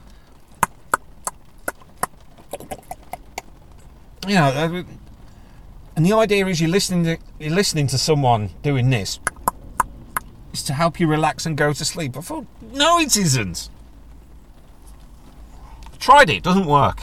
You 4.27 4.35
know, 4.35 4.45
uh, 4.45 4.83
and 5.95 6.05
the 6.05 6.13
idea 6.13 6.47
is 6.47 6.59
you're 6.59 6.69
listening 6.69 7.03
to 7.03 7.17
you're 7.39 7.53
listening 7.53 7.87
to 7.87 7.97
someone 7.97 8.49
doing 8.63 8.89
this. 8.89 9.19
Is 10.51 10.63
to 10.63 10.73
help 10.73 10.99
you 10.99 11.07
relax 11.07 11.45
and 11.45 11.55
go 11.55 11.73
to 11.73 11.85
sleep. 11.85 12.17
I 12.17 12.21
thought, 12.21 12.47
no, 12.73 12.97
it 12.99 13.15
isn't. 13.15 13.69
Tried 16.05 16.29
it, 16.29 16.43
doesn't 16.43 16.67
work. 16.67 17.01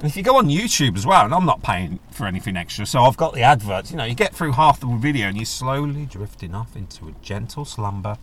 And 0.00 0.10
if 0.10 0.18
you 0.18 0.22
go 0.22 0.36
on 0.36 0.50
YouTube 0.50 0.98
as 0.98 1.06
well, 1.06 1.24
and 1.24 1.32
I'm 1.32 1.46
not 1.46 1.62
paying 1.62 1.98
for 2.10 2.26
anything 2.26 2.58
extra, 2.58 2.84
so 2.84 3.00
I've 3.00 3.16
got 3.16 3.32
the 3.32 3.40
adverts, 3.40 3.90
you 3.90 3.96
know, 3.96 4.04
you 4.04 4.14
get 4.14 4.34
through 4.34 4.52
half 4.52 4.80
the 4.80 4.86
video 4.98 5.28
and 5.28 5.38
you're 5.38 5.46
slowly 5.46 6.04
drifting 6.04 6.54
off 6.54 6.76
into 6.76 7.08
a 7.08 7.12
gentle 7.22 7.64
slumber. 7.64 8.18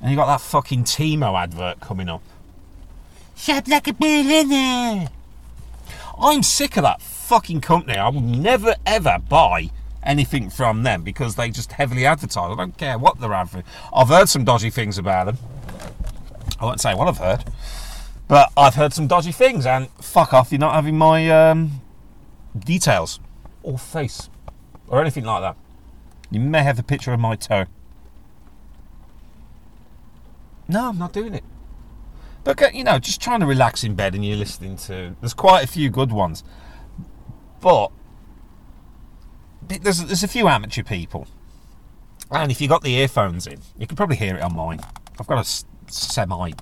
And 0.00 0.12
you 0.12 0.16
got 0.16 0.26
that 0.26 0.40
fucking 0.40 0.84
Temu 0.84 1.36
advert 1.36 1.80
coming 1.80 2.08
up. 2.08 2.22
Shaped 3.34 3.66
like 3.66 3.88
a 3.88 3.92
billionaire. 3.92 5.08
I'm 6.20 6.44
sick 6.44 6.76
of 6.76 6.84
that 6.84 7.02
fucking 7.02 7.62
company. 7.62 7.98
I 7.98 8.10
will 8.10 8.20
never 8.20 8.76
ever 8.86 9.18
buy 9.28 9.70
anything 10.04 10.50
from 10.50 10.84
them 10.84 11.02
because 11.02 11.34
they 11.34 11.50
just 11.50 11.72
heavily 11.72 12.06
advertise. 12.06 12.52
I 12.52 12.54
don't 12.54 12.78
care 12.78 12.96
what 12.96 13.18
they're 13.18 13.32
advertising. 13.32 13.68
I've 13.92 14.06
heard 14.06 14.28
some 14.28 14.44
dodgy 14.44 14.70
things 14.70 14.98
about 14.98 15.26
them. 15.26 15.38
I 16.64 16.66
won't 16.66 16.80
say 16.80 16.94
what 16.94 17.08
I've 17.08 17.18
heard, 17.18 17.44
but 18.26 18.50
I've 18.56 18.74
heard 18.74 18.94
some 18.94 19.06
dodgy 19.06 19.32
things. 19.32 19.66
And 19.66 19.90
fuck 20.00 20.32
off, 20.32 20.50
you're 20.50 20.58
not 20.58 20.74
having 20.74 20.96
my 20.96 21.28
um, 21.28 21.82
details 22.58 23.20
or 23.62 23.78
face 23.78 24.30
or 24.88 25.02
anything 25.02 25.24
like 25.24 25.42
that. 25.42 25.56
You 26.30 26.40
may 26.40 26.62
have 26.62 26.78
a 26.78 26.82
picture 26.82 27.12
of 27.12 27.20
my 27.20 27.36
toe. 27.36 27.66
No, 30.66 30.88
I'm 30.88 30.98
not 30.98 31.12
doing 31.12 31.34
it. 31.34 31.44
But 32.44 32.74
you 32.74 32.82
know, 32.82 32.98
just 32.98 33.20
trying 33.20 33.40
to 33.40 33.46
relax 33.46 33.84
in 33.84 33.94
bed 33.94 34.14
and 34.14 34.24
you're 34.24 34.38
listening 34.38 34.76
to. 34.76 35.14
There's 35.20 35.34
quite 35.34 35.64
a 35.64 35.66
few 35.66 35.90
good 35.90 36.12
ones, 36.12 36.44
but 37.60 37.90
there's 39.68 40.02
there's 40.02 40.22
a 40.22 40.28
few 40.28 40.48
amateur 40.48 40.82
people, 40.82 41.26
and 42.30 42.50
if 42.50 42.60
you 42.62 42.68
got 42.68 42.82
the 42.82 42.94
earphones 42.94 43.46
in, 43.46 43.60
you 43.78 43.86
can 43.86 43.96
probably 43.96 44.16
hear 44.16 44.36
it 44.36 44.42
on 44.42 44.56
mine. 44.56 44.80
I've 45.20 45.26
got 45.26 45.46
a 45.46 45.64
semi 45.90 46.52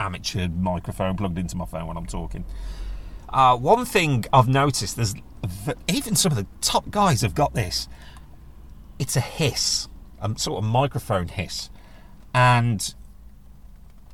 amateur 0.00 0.48
microphone 0.48 1.16
plugged 1.16 1.38
into 1.38 1.56
my 1.56 1.64
phone 1.64 1.86
when 1.86 1.96
I'm 1.96 2.06
talking. 2.06 2.44
Uh, 3.28 3.56
one 3.56 3.84
thing 3.84 4.24
I've 4.32 4.48
noticed, 4.48 4.96
there's 4.96 5.14
even 5.86 6.16
some 6.16 6.32
of 6.32 6.38
the 6.38 6.46
top 6.60 6.90
guys 6.90 7.20
have 7.22 7.34
got 7.34 7.54
this. 7.54 7.88
It's 8.98 9.16
a 9.16 9.20
hiss, 9.20 9.88
a 10.20 10.36
sort 10.38 10.62
of 10.62 10.70
microphone 10.70 11.28
hiss, 11.28 11.70
and 12.34 12.94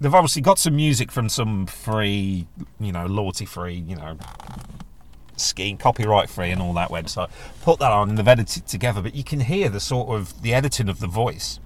they've 0.01 0.15
obviously 0.15 0.43
got 0.43 0.59
some 0.59 0.77
music 0.77 1.11
from 1.11 1.29
some 1.29 1.67
free, 1.67 2.47
you 2.81 2.93
know, 2.93 3.07
loyalty 3.07 3.47
free, 3.47 3.75
you 3.75 3.97
know, 3.97 4.19
scheme, 5.37 5.77
copyright 5.77 6.29
free, 6.29 6.51
and 6.51 6.61
all 6.61 6.75
that 6.75 6.91
website. 6.91 7.31
Put 7.63 7.79
that 7.79 7.93
on, 7.93 8.11
and 8.11 8.19
they've 8.19 8.29
edited 8.29 8.65
it 8.65 8.67
together. 8.67 9.01
But 9.01 9.15
you 9.15 9.25
can 9.25 9.41
hear 9.41 9.69
the 9.69 9.81
sort 9.81 10.09
of 10.09 10.43
the 10.43 10.53
editing 10.53 10.89
of 10.89 11.01
the 11.01 11.07
voice 11.07 11.61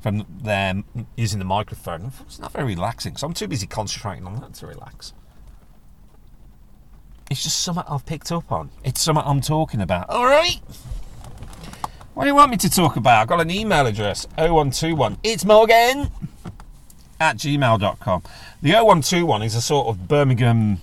from 0.00 0.26
them 0.42 0.84
using 1.16 1.38
the 1.38 1.44
microphone. 1.44 2.12
It's 2.20 2.38
not 2.38 2.52
very 2.52 2.64
relaxing, 2.64 3.16
so 3.16 3.26
I'm 3.26 3.34
too 3.34 3.48
busy 3.48 3.66
concentrating 3.66 4.26
on 4.26 4.40
that 4.40 4.54
to 4.54 4.66
relax. 4.66 5.12
It's 7.30 7.42
just 7.42 7.60
something 7.60 7.84
I've 7.88 8.06
picked 8.06 8.32
up 8.32 8.50
on. 8.50 8.70
It's 8.84 9.00
something 9.00 9.24
I'm 9.26 9.40
talking 9.40 9.80
about. 9.80 10.08
All 10.08 10.24
right. 10.24 10.60
What 12.14 12.24
do 12.24 12.28
you 12.28 12.34
want 12.34 12.50
me 12.50 12.56
to 12.56 12.70
talk 12.70 12.96
about? 12.96 13.22
I've 13.22 13.28
got 13.28 13.40
an 13.40 13.50
email 13.50 13.86
address 13.86 14.26
0121. 14.36 15.18
It's 15.22 15.44
Morgan 15.44 16.10
at 17.20 17.36
gmail.com. 17.36 18.22
The 18.62 18.70
0121 18.70 19.42
is 19.42 19.54
a 19.54 19.60
sort 19.60 19.88
of 19.88 20.08
Birmingham 20.08 20.80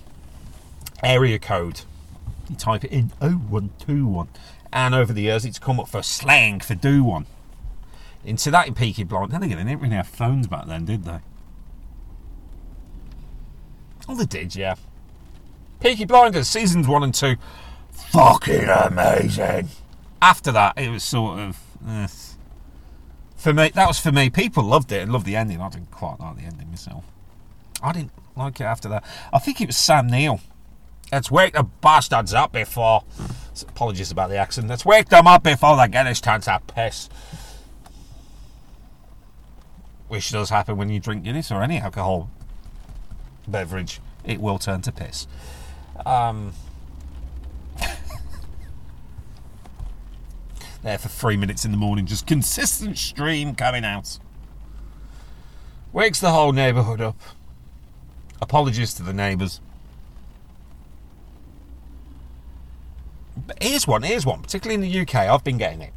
area 1.02 1.38
code. 1.38 1.82
You 2.48 2.56
type 2.56 2.84
it 2.84 2.92
in 2.92 3.12
0121, 3.18 4.28
and 4.72 4.94
over 4.94 5.12
the 5.12 5.22
years 5.22 5.44
it's 5.44 5.58
come 5.58 5.80
up 5.80 5.88
for 5.88 6.02
slang 6.02 6.60
for 6.60 6.74
do 6.74 7.02
one. 7.02 7.26
Into 8.26 8.50
that 8.50 8.74
Peaky 8.74 9.04
Blind. 9.04 9.30
Then 9.30 9.42
again, 9.44 9.56
they 9.58 9.64
didn't 9.64 9.80
really 9.82 9.94
have 9.94 10.08
phones 10.08 10.48
back 10.48 10.66
then, 10.66 10.84
did 10.84 11.04
they? 11.04 11.20
Oh, 14.08 14.16
they 14.16 14.24
did, 14.26 14.54
yeah. 14.56 14.74
Peaky 15.80 16.04
Blinders, 16.04 16.48
seasons 16.48 16.88
one 16.88 17.02
and 17.04 17.14
two, 17.14 17.36
fucking 17.92 18.64
amazing. 18.68 19.68
After 20.20 20.50
that, 20.52 20.76
it 20.76 20.90
was 20.90 21.04
sort 21.04 21.38
of. 21.38 21.58
eh. 21.88 22.08
For 23.36 23.52
me, 23.52 23.70
that 23.74 23.86
was 23.86 24.00
for 24.00 24.10
me. 24.10 24.28
People 24.30 24.64
loved 24.64 24.90
it 24.90 25.02
and 25.02 25.12
loved 25.12 25.26
the 25.26 25.36
ending. 25.36 25.60
I 25.60 25.68
didn't 25.68 25.90
quite 25.92 26.18
like 26.18 26.36
the 26.36 26.42
ending 26.44 26.68
myself. 26.70 27.04
I 27.82 27.92
didn't 27.92 28.10
like 28.34 28.60
it 28.60 28.64
after 28.64 28.88
that. 28.88 29.04
I 29.32 29.38
think 29.38 29.60
it 29.60 29.66
was 29.68 29.76
Sam 29.76 30.08
Neill. 30.08 30.40
Let's 31.12 31.30
wake 31.30 31.52
the 31.54 31.62
bastards 31.62 32.34
up 32.34 32.52
before. 32.52 33.04
Apologies 33.68 34.10
about 34.10 34.30
the 34.30 34.36
accent. 34.36 34.66
Let's 34.68 34.84
wake 34.84 35.10
them 35.10 35.28
up 35.28 35.44
before 35.44 35.76
they 35.76 35.86
get 35.86 36.06
us 36.08 36.20
time 36.20 36.40
to 36.42 36.60
piss. 36.66 37.08
Which 40.08 40.30
does 40.30 40.50
happen 40.50 40.76
when 40.76 40.88
you 40.88 41.00
drink 41.00 41.24
Guinness 41.24 41.50
or 41.50 41.62
any 41.62 41.78
alcohol 41.78 42.30
beverage. 43.48 44.00
It 44.24 44.40
will 44.40 44.58
turn 44.58 44.82
to 44.82 44.92
piss. 44.92 45.26
Um, 46.04 46.52
there 50.82 50.98
for 50.98 51.08
three 51.08 51.36
minutes 51.36 51.64
in 51.64 51.70
the 51.70 51.76
morning, 51.76 52.06
just 52.06 52.26
consistent 52.26 52.98
stream 52.98 53.54
coming 53.54 53.84
out. 53.84 54.18
Wakes 55.92 56.20
the 56.20 56.30
whole 56.30 56.52
neighbourhood 56.52 57.00
up. 57.00 57.18
Apologies 58.42 58.92
to 58.94 59.02
the 59.02 59.12
neighbours. 59.12 59.60
But 63.46 63.62
here's 63.62 63.86
one, 63.86 64.02
here's 64.02 64.26
one, 64.26 64.42
particularly 64.42 64.74
in 64.74 64.80
the 64.80 65.00
UK, 65.00 65.14
I've 65.14 65.44
been 65.44 65.58
getting 65.58 65.82
it. 65.82 65.92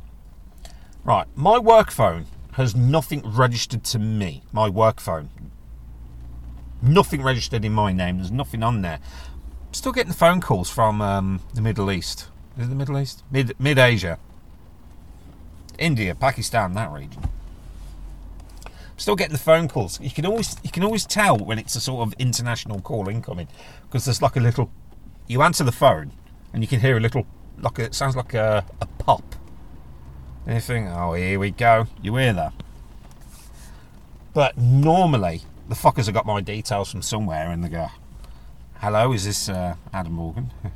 Right, 1.03 1.25
my 1.35 1.57
work 1.57 1.89
phone 1.89 2.25
has 2.53 2.75
nothing 2.75 3.21
registered 3.23 3.83
to 3.85 3.99
me. 3.99 4.43
My 4.51 4.69
work 4.69 4.99
phone. 4.99 5.29
Nothing 6.81 7.21
registered 7.21 7.65
in 7.65 7.73
my 7.73 7.91
name, 7.91 8.17
there's 8.17 8.31
nothing 8.31 8.63
on 8.63 8.81
there. 8.81 8.99
I'm 9.67 9.73
still 9.73 9.91
getting 9.91 10.13
phone 10.13 10.41
calls 10.41 10.69
from 10.69 11.01
um, 11.01 11.41
the 11.53 11.61
Middle 11.61 11.91
East. 11.91 12.27
Is 12.57 12.65
it 12.65 12.69
the 12.69 12.75
Middle 12.75 12.97
East? 12.97 13.23
Mid 13.31 13.59
Mid 13.59 13.77
Asia. 13.77 14.17
India, 15.77 16.15
Pakistan, 16.15 16.73
that 16.73 16.91
region. 16.91 17.23
Still 18.97 19.15
getting 19.15 19.33
the 19.33 19.39
phone 19.39 19.67
calls. 19.67 19.99
You 20.01 20.11
can 20.11 20.25
always 20.25 20.57
you 20.63 20.71
can 20.71 20.83
always 20.83 21.05
tell 21.05 21.37
when 21.37 21.59
it's 21.59 21.75
a 21.75 21.79
sort 21.79 22.07
of 22.07 22.13
international 22.19 22.81
call 22.81 23.07
incoming 23.07 23.47
because 23.83 24.05
there's 24.05 24.21
like 24.21 24.35
a 24.35 24.41
little. 24.41 24.71
You 25.27 25.41
answer 25.41 25.63
the 25.63 25.71
phone 25.71 26.11
and 26.53 26.63
you 26.63 26.67
can 26.67 26.79
hear 26.79 26.97
a 26.97 26.99
little 26.99 27.25
like 27.61 27.79
a, 27.79 27.83
it 27.83 27.95
sounds 27.95 28.15
like 28.15 28.33
a, 28.33 28.65
a 28.81 28.85
pop. 28.85 29.35
And 30.45 30.55
you 30.55 30.61
think, 30.61 30.89
oh, 30.89 31.13
here 31.13 31.39
we 31.39 31.51
go. 31.51 31.87
You 32.01 32.15
hear 32.15 32.33
that? 32.33 32.53
But 34.33 34.57
normally 34.57 35.41
the 35.67 35.75
fuckers 35.75 36.05
have 36.05 36.13
got 36.13 36.25
my 36.25 36.41
details 36.41 36.91
from 36.91 37.01
somewhere 37.01 37.51
and 37.51 37.63
they 37.63 37.69
go, 37.69 37.89
"Hello, 38.79 39.13
is 39.13 39.25
this 39.25 39.49
uh, 39.49 39.75
Adam 39.93 40.13
Morgan?" 40.13 40.51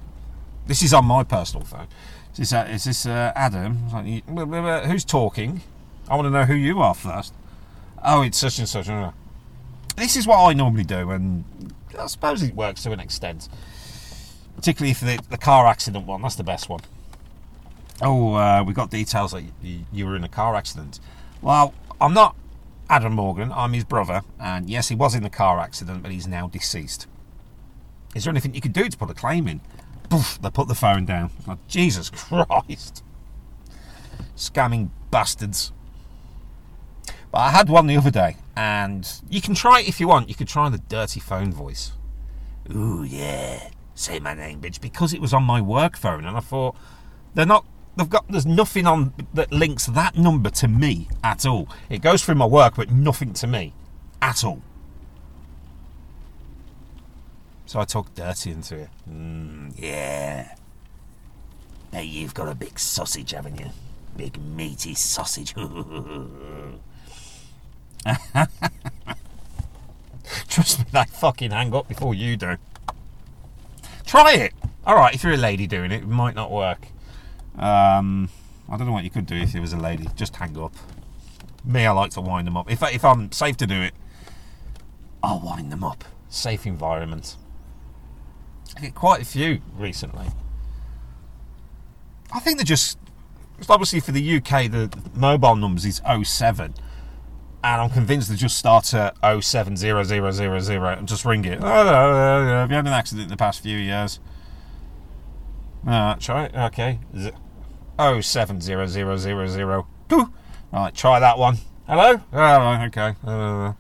this 0.68 0.82
is 0.82 0.94
on 0.94 1.06
my 1.06 1.24
personal 1.24 1.66
phone. 1.66 1.88
Is 2.34 2.38
this, 2.38 2.54
uh, 2.54 2.68
is 2.70 2.84
this 2.86 3.06
uh, 3.06 3.32
Adam? 3.36 3.90
Like, 3.92 4.86
who's 4.86 5.06
talking? 5.06 5.62
I 6.10 6.16
want 6.16 6.26
to 6.26 6.30
know 6.30 6.46
who 6.46 6.56
you 6.56 6.82
are 6.82 6.94
first. 6.94 7.34
Oh, 8.04 8.22
it's 8.22 8.38
such 8.38 8.60
and 8.60 8.68
such. 8.68 8.88
This 9.96 10.16
is 10.16 10.26
what 10.28 10.40
I 10.40 10.54
normally 10.54 10.84
do, 10.84 11.12
and 11.12 11.44
I 11.98 12.08
suppose 12.08 12.42
it 12.42 12.56
works 12.56 12.84
to 12.84 12.92
an 12.92 13.00
extent. 13.00 13.50
Particularly 14.56 14.94
for 14.94 15.06
the, 15.06 15.20
the 15.30 15.38
car 15.38 15.68
accident 15.68 16.06
one, 16.06 16.22
that's 16.22 16.36
the 16.36 16.44
best 16.44 16.70
one. 16.70 16.82
Oh, 18.02 18.34
uh, 18.34 18.64
we 18.66 18.74
got 18.74 18.90
details 18.90 19.32
that 19.32 19.44
you, 19.62 19.86
you 19.92 20.06
were 20.06 20.16
in 20.16 20.24
a 20.24 20.30
car 20.30 20.56
accident. 20.56 21.00
Well, 21.42 21.74
I'm 22.02 22.14
not 22.14 22.36
Adam 22.90 23.14
Morgan, 23.14 23.52
I'm 23.54 23.74
his 23.74 23.84
brother, 23.84 24.22
and 24.40 24.70
yes, 24.70 24.90
he 24.90 24.96
was 24.96 25.16
in 25.16 25.24
the 25.24 25.30
car 25.30 25.60
accident, 25.60 26.04
but 26.04 26.12
he's 26.12 26.28
now 26.28 26.48
deceased. 26.48 27.08
Is 28.16 28.24
there 28.26 28.32
anything 28.32 28.54
you 28.54 28.62
could 28.62 28.74
do 28.74 28.90
to 28.90 28.98
put 28.98 29.10
a 29.10 29.14
claim 29.14 29.48
in? 29.48 29.62
Poof, 30.10 30.40
they 30.42 30.50
put 30.50 30.68
the 30.68 30.76
phone 30.76 31.06
down. 31.06 31.32
Like, 31.48 31.66
Jesus 31.68 32.10
Christ. 32.12 33.04
Scamming 34.36 34.90
bastards. 35.10 35.72
But 37.32 37.40
I 37.40 37.50
had 37.50 37.70
one 37.70 37.88
the 37.88 37.98
other 37.98 38.12
day, 38.12 38.38
and 38.56 39.10
you 39.28 39.42
can 39.42 39.56
try 39.56 39.80
it 39.80 39.88
if 39.88 40.00
you 40.00 40.08
want. 40.08 40.30
You 40.30 40.36
could 40.36 40.48
try 40.48 40.70
the 40.70 40.78
dirty 40.78 41.20
phone 41.20 41.52
voice. 41.52 41.94
Ooh, 42.74 43.04
yeah. 43.04 43.70
Say 43.96 44.20
my 44.20 44.36
name, 44.36 44.62
bitch. 44.62 44.80
Because 44.80 45.14
it 45.14 45.22
was 45.22 45.34
on 45.34 45.44
my 45.44 45.60
work 45.60 45.98
phone, 45.98 46.26
and 46.26 46.38
I 46.38 46.42
thought, 46.42 46.76
they're 47.34 47.46
not. 47.46 47.66
They've 47.96 48.10
got. 48.10 48.28
There's 48.28 48.46
nothing 48.46 48.88
on 48.88 49.14
that 49.34 49.52
links 49.52 49.86
that 49.88 50.18
number 50.18 50.50
to 50.52 50.68
me 50.68 51.08
at 51.24 51.46
all. 51.46 51.70
It 51.90 52.02
goes 52.02 52.24
through 52.24 52.36
my 52.36 52.46
work, 52.46 52.76
but 52.76 52.92
nothing 52.92 53.34
to 53.34 53.48
me 53.48 53.74
at 54.22 54.44
all. 54.44 54.62
So 57.66 57.80
I 57.80 57.86
talk 57.86 58.14
dirty 58.14 58.52
into 58.52 58.78
it. 58.78 58.90
Mm, 59.10 59.74
yeah. 59.78 60.56
Now 61.92 62.02
you've 62.02 62.34
got 62.34 62.48
a 62.48 62.56
big 62.56 62.80
sausage, 62.80 63.32
haven't 63.32 63.60
you? 63.60 63.70
Big 64.18 64.40
meaty 64.40 64.96
sausage. 64.96 65.54
Trust 70.48 70.80
me, 70.80 70.86
they 70.92 71.04
fucking 71.06 71.52
hang 71.52 71.74
up 71.76 71.88
before 71.88 72.14
you 72.16 72.38
do. 72.38 72.58
Try 74.06 74.34
it. 74.34 74.54
All 74.86 74.96
right, 74.96 75.14
if 75.16 75.24
you're 75.24 75.34
a 75.34 75.38
lady 75.38 75.66
doing 75.68 75.92
it, 75.92 76.04
it 76.04 76.08
might 76.08 76.36
not 76.36 76.52
work. 76.52 76.88
Um, 77.58 78.30
I 78.70 78.78
don't 78.78 78.88
know 78.88 78.94
what 78.94 79.04
you 79.04 79.10
could 79.10 79.26
do 79.26 79.36
if 79.36 79.56
it 79.56 79.60
was 79.60 79.74
a 79.74 79.78
lady. 79.78 80.08
Just 80.16 80.36
hang 80.36 80.58
up. 80.58 80.74
Me, 81.64 81.86
I 81.86 81.92
like 81.92 82.12
to 82.12 82.22
wind 82.22 82.48
them 82.48 82.58
up. 82.58 82.70
If, 82.72 82.84
I, 82.84 82.92
if 82.92 83.06
I'm 83.06 83.32
safe 83.32 83.58
to 83.58 83.68
do 83.68 83.82
it, 83.82 83.94
I'll 85.22 85.40
wind 85.40 85.72
them 85.72 85.84
up. 85.84 86.04
Safe 86.30 86.66
environment. 86.66 87.38
I 88.76 88.82
get 88.82 88.96
quite 88.96 89.22
a 89.22 89.26
few 89.26 89.62
recently. 89.78 90.28
I 92.34 92.40
think 92.40 92.58
they're 92.58 92.66
just. 92.66 92.98
Obviously, 93.70 94.00
for 94.02 94.12
the 94.12 94.38
UK, 94.38 94.70
the 94.70 94.92
mobile 95.14 95.56
numbers 95.56 95.86
is 95.86 96.02
07 96.24 96.74
and 97.64 97.82
I'm 97.82 97.90
convinced 97.90 98.30
they 98.30 98.36
just 98.36 98.58
start 98.58 98.94
at 98.94 99.16
070000 99.22 100.98
and 101.00 101.08
just 101.08 101.24
ring 101.24 101.46
it. 101.46 101.60
Have 101.62 102.70
you 102.70 102.76
had 102.76 102.86
an 102.86 102.94
accident 102.94 103.24
in 103.24 103.30
the 103.30 103.38
past 103.38 103.62
few 103.62 103.78
years? 103.78 104.20
Uh, 105.86 106.16
try 106.16 106.46
it. 106.46 106.56
Okay. 106.56 107.00
Is 107.14 107.26
it 107.28 107.36
070000? 108.00 109.88
Right, 110.72 110.96
try 110.96 111.20
that 111.20 111.38
one. 111.38 111.58
Hello? 111.88 112.22
Oh, 112.32 112.84
okay. 112.88 113.14
Uh, 113.24 113.74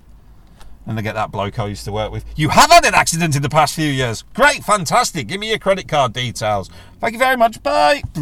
and 0.85 0.97
they 0.97 1.01
get 1.01 1.15
that 1.15 1.31
bloke 1.31 1.57
I 1.57 1.67
used 1.67 1.85
to 1.85 1.91
work 1.91 2.11
with. 2.11 2.25
You 2.35 2.49
have 2.49 2.69
had 2.69 2.85
an 2.85 2.93
accident 2.93 3.35
in 3.35 3.41
the 3.41 3.49
past 3.49 3.73
few 3.73 3.87
years. 3.89 4.23
Great, 4.33 4.63
fantastic. 4.63 5.27
Give 5.27 5.39
me 5.39 5.49
your 5.49 5.59
credit 5.59 5.87
card 5.87 6.13
details. 6.13 6.69
Thank 6.99 7.13
you 7.13 7.19
very 7.19 7.37
much. 7.37 7.63
Bye. 7.63 8.03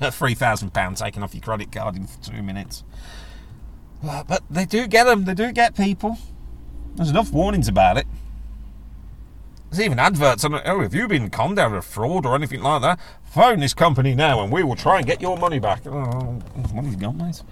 £3,000 0.00 0.96
taken 0.98 1.22
off 1.22 1.34
your 1.34 1.42
credit 1.42 1.72
card 1.72 1.96
in 1.96 2.08
two 2.22 2.42
minutes. 2.42 2.84
But 4.02 4.42
they 4.50 4.64
do 4.64 4.86
get 4.86 5.04
them. 5.04 5.24
They 5.24 5.34
do 5.34 5.52
get 5.52 5.76
people. 5.76 6.18
There's 6.96 7.10
enough 7.10 7.32
warnings 7.32 7.68
about 7.68 7.96
it. 7.96 8.06
There's 9.70 9.80
even 9.84 10.00
adverts 10.00 10.44
on 10.44 10.54
it. 10.54 10.62
Oh, 10.64 10.80
have 10.80 10.94
you 10.94 11.06
been 11.06 11.30
conned 11.30 11.58
out 11.58 11.72
of 11.72 11.84
fraud 11.84 12.26
or 12.26 12.34
anything 12.34 12.60
like 12.60 12.82
that? 12.82 12.98
Phone 13.24 13.60
this 13.60 13.72
company 13.72 14.16
now 14.16 14.42
and 14.42 14.52
we 14.52 14.64
will 14.64 14.74
try 14.74 14.98
and 14.98 15.06
get 15.06 15.20
your 15.20 15.36
money 15.36 15.60
back. 15.60 15.86
Oh, 15.86 16.42
money's 16.74 16.96
gone, 16.96 17.16
mate. 17.16 17.42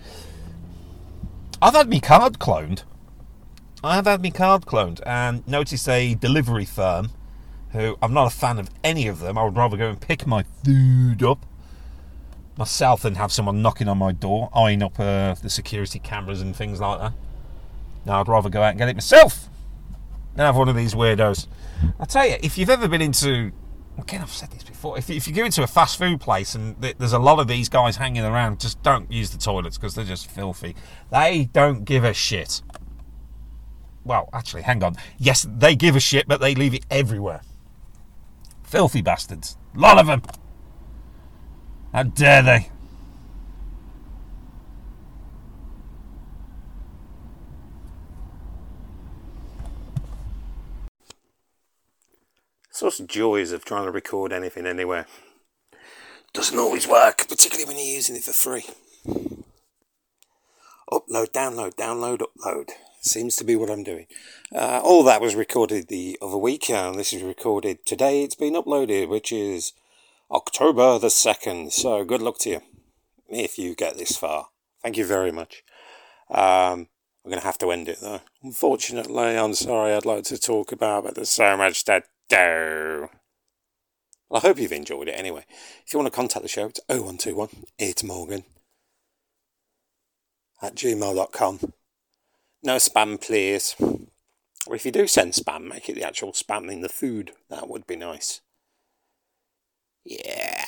I've 1.63 1.75
had 1.75 1.89
my 1.89 2.01
card 2.01 2.41
cloned. 2.41 2.83
I 3.85 3.95
have 3.95 4.07
had 4.07 4.21
my 4.21 4.31
card 4.31 4.63
cloned 4.63 5.01
and 5.07 5.47
noticed 5.47 5.89
a 5.89 6.17
delivery 6.17 6.65
firm 6.65 7.11
who 7.71 7.97
I'm 8.03 8.13
not 8.13 8.27
a 8.27 8.35
fan 8.35 8.59
of 8.59 8.69
any 8.83 9.07
of 9.07 9.21
them. 9.21 9.39
I 9.39 9.45
would 9.45 9.57
rather 9.57 9.77
go 9.77 9.91
and 9.91 10.01
pick 10.01 10.27
my 10.27 10.45
food 10.65 11.23
up 11.23 11.47
myself 12.57 13.03
than 13.03 13.15
have 13.15 13.31
someone 13.31 13.63
knocking 13.63 13.87
on 13.87 13.99
my 13.99 14.11
door, 14.11 14.51
eyeing 14.53 14.83
up 14.83 14.99
uh, 14.99 15.35
the 15.35 15.49
security 15.49 16.01
cameras 16.01 16.41
and 16.41 16.57
things 16.57 16.81
like 16.81 16.99
that. 16.99 17.13
Now 18.05 18.21
I'd 18.21 18.27
rather 18.27 18.51
go 18.51 18.63
out 18.63 18.71
and 18.71 18.79
get 18.79 18.89
it 18.89 18.97
myself 18.97 19.49
have 20.47 20.57
one 20.57 20.69
of 20.69 20.77
these 20.77 20.95
weirdos. 20.95 21.47
I 21.99 22.05
tell 22.05 22.27
you, 22.27 22.37
if 22.43 22.59
you've 22.59 22.71
ever 22.71 22.89
been 22.89 23.03
into, 23.03 23.53
again 23.99 24.23
I've 24.23 24.31
said 24.31 24.51
this 24.51 24.63
before, 24.63 24.99
if, 24.99 25.11
if 25.11 25.27
you 25.27 25.35
go 25.35 25.45
into 25.45 25.63
a 25.63 25.67
fast 25.67 25.99
food 25.99 26.21
place 26.21 26.55
and 26.55 26.81
th- 26.81 26.97
there's 26.99 27.13
a 27.13 27.19
lot 27.19 27.39
of 27.41 27.49
these 27.49 27.69
guys 27.69 27.97
hanging 27.97 28.25
around, 28.25 28.61
just 28.61 28.83
don't 28.83 29.11
use 29.11 29.31
the 29.31 29.39
toilets 29.39 29.77
because 29.77 29.95
they're 29.95 30.05
just 30.05 30.31
filthy. 30.31 30.75
They 31.11 31.49
don't 31.53 31.85
give 31.85 32.05
a 32.05 32.13
shit. 32.13 32.63
Well, 34.05 34.29
actually, 34.33 34.63
hang 34.63 34.83
on. 34.83 34.97
Yes, 35.19 35.47
they 35.49 35.77
give 35.77 35.95
a 35.95 36.01
shit, 36.01 36.27
but 36.27 36.41
they 36.41 36.55
leave 36.55 36.75
it 36.75 36.87
everywhere. 36.91 37.43
Filthy 38.63 39.03
bastards. 39.03 39.57
A 39.75 39.79
Lot 39.79 39.99
of 39.99 40.07
them. 40.07 40.23
How 41.93 42.05
dare 42.05 42.43
they? 42.43 42.71
Such 52.79 53.05
joys 53.09 53.51
of 53.51 53.65
trying 53.65 53.87
to 53.87 53.91
record 53.91 54.33
anything 54.33 54.65
anywhere. 54.65 55.07
Doesn't 56.33 56.61
always 56.61 56.87
work, 56.87 57.27
particularly 57.29 57.65
when 57.67 57.77
you're 57.77 57.97
using 57.97 58.15
it 58.15 58.23
for 58.23 58.31
free. 58.31 58.67
Upload, 60.89 61.33
download, 61.33 61.75
download, 61.75 62.21
upload. 62.21 62.71
Seems 63.01 63.35
to 63.35 63.43
be 63.43 63.57
what 63.57 63.69
I'm 63.69 63.83
doing. 63.83 64.07
Uh, 64.55 64.81
all 64.81 65.03
that 65.03 65.21
was 65.21 65.35
recorded 65.35 65.89
the 65.89 66.21
other 66.23 66.37
week, 66.37 66.71
and 66.71 66.95
this 66.95 67.13
is 67.13 67.25
recorded 67.25 67.85
today. 67.85 68.23
It's 68.23 68.37
been 68.37 68.55
uploaded, 68.55 69.09
which 69.09 69.33
is 69.33 69.73
October 70.31 71.01
the 71.01 71.09
2nd. 71.09 71.73
So 71.73 72.05
good 72.05 72.23
luck 72.23 72.39
to 72.43 72.51
you 72.51 72.61
if 73.29 73.59
you 73.59 73.75
get 73.75 73.99
this 73.99 74.17
far. 74.17 74.51
Thank 74.85 74.97
you 74.97 75.05
very 75.05 75.33
much. 75.33 75.65
Um, 76.31 76.87
I'm 77.25 77.31
going 77.31 77.41
to 77.41 77.47
have 77.47 77.59
to 77.59 77.73
end 77.73 77.89
it 77.89 77.99
though. 78.01 78.21
Unfortunately, 78.41 79.37
I'm 79.37 79.55
sorry. 79.55 79.95
I'd 79.95 80.05
like 80.05 80.23
to 80.27 80.39
talk 80.39 80.71
about, 80.71 81.03
but 81.03 81.17
there's 81.17 81.31
so 81.31 81.57
much 81.57 81.85
do. 81.85 82.03
Well, 82.31 83.09
I 84.33 84.41
hope 84.41 84.59
you've 84.59 84.73
enjoyed 84.73 85.09
it 85.09 85.13
anyway. 85.13 85.45
If 85.87 85.93
you 85.93 85.99
want 85.99 86.13
to 86.13 86.17
contact 86.17 86.43
the 86.43 86.49
show, 86.49 86.67
it's 86.67 86.81
0121 86.89 87.49
it's 87.79 88.05
Morgan 88.05 88.45
at 90.61 90.75
gmail.com. 90.75 91.73
No 92.63 92.77
spam, 92.77 93.21
please. 93.21 93.75
Or 94.67 94.75
if 94.75 94.85
you 94.85 94.93
do 94.93 95.07
send 95.07 95.33
spam, 95.33 95.69
make 95.69 95.89
it 95.89 95.95
the 95.95 96.07
actual 96.07 96.33
spam 96.33 96.71
in 96.71 96.83
the 96.83 96.89
food. 96.89 97.33
That 97.49 97.69
would 97.69 97.87
be 97.87 97.97
nice. 97.97 98.43
Yeah. 100.05 100.65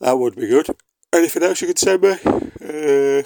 That 0.00 0.18
would 0.18 0.36
be 0.36 0.48
good. 0.48 0.66
Anything 1.12 1.42
else 1.42 1.60
you 1.62 1.68
could 1.68 1.78
send 1.78 2.02
me? 2.02 2.10
Uh, 2.10 3.22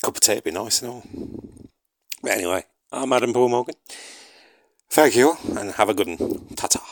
cup 0.00 0.16
of 0.16 0.20
tea 0.20 0.34
would 0.34 0.44
be 0.44 0.50
nice 0.50 0.80
and 0.82 0.90
all. 0.90 1.02
But 2.22 2.32
anyway, 2.32 2.64
I'm 2.94 3.10
Adam 3.10 3.32
Paul 3.32 3.48
Morgan. 3.48 3.74
Thank 4.90 5.16
you 5.16 5.34
and 5.56 5.72
have 5.72 5.88
a 5.88 5.94
good 5.94 6.08
one. 6.08 6.46
Ta 6.54 6.66
ta. 6.66 6.91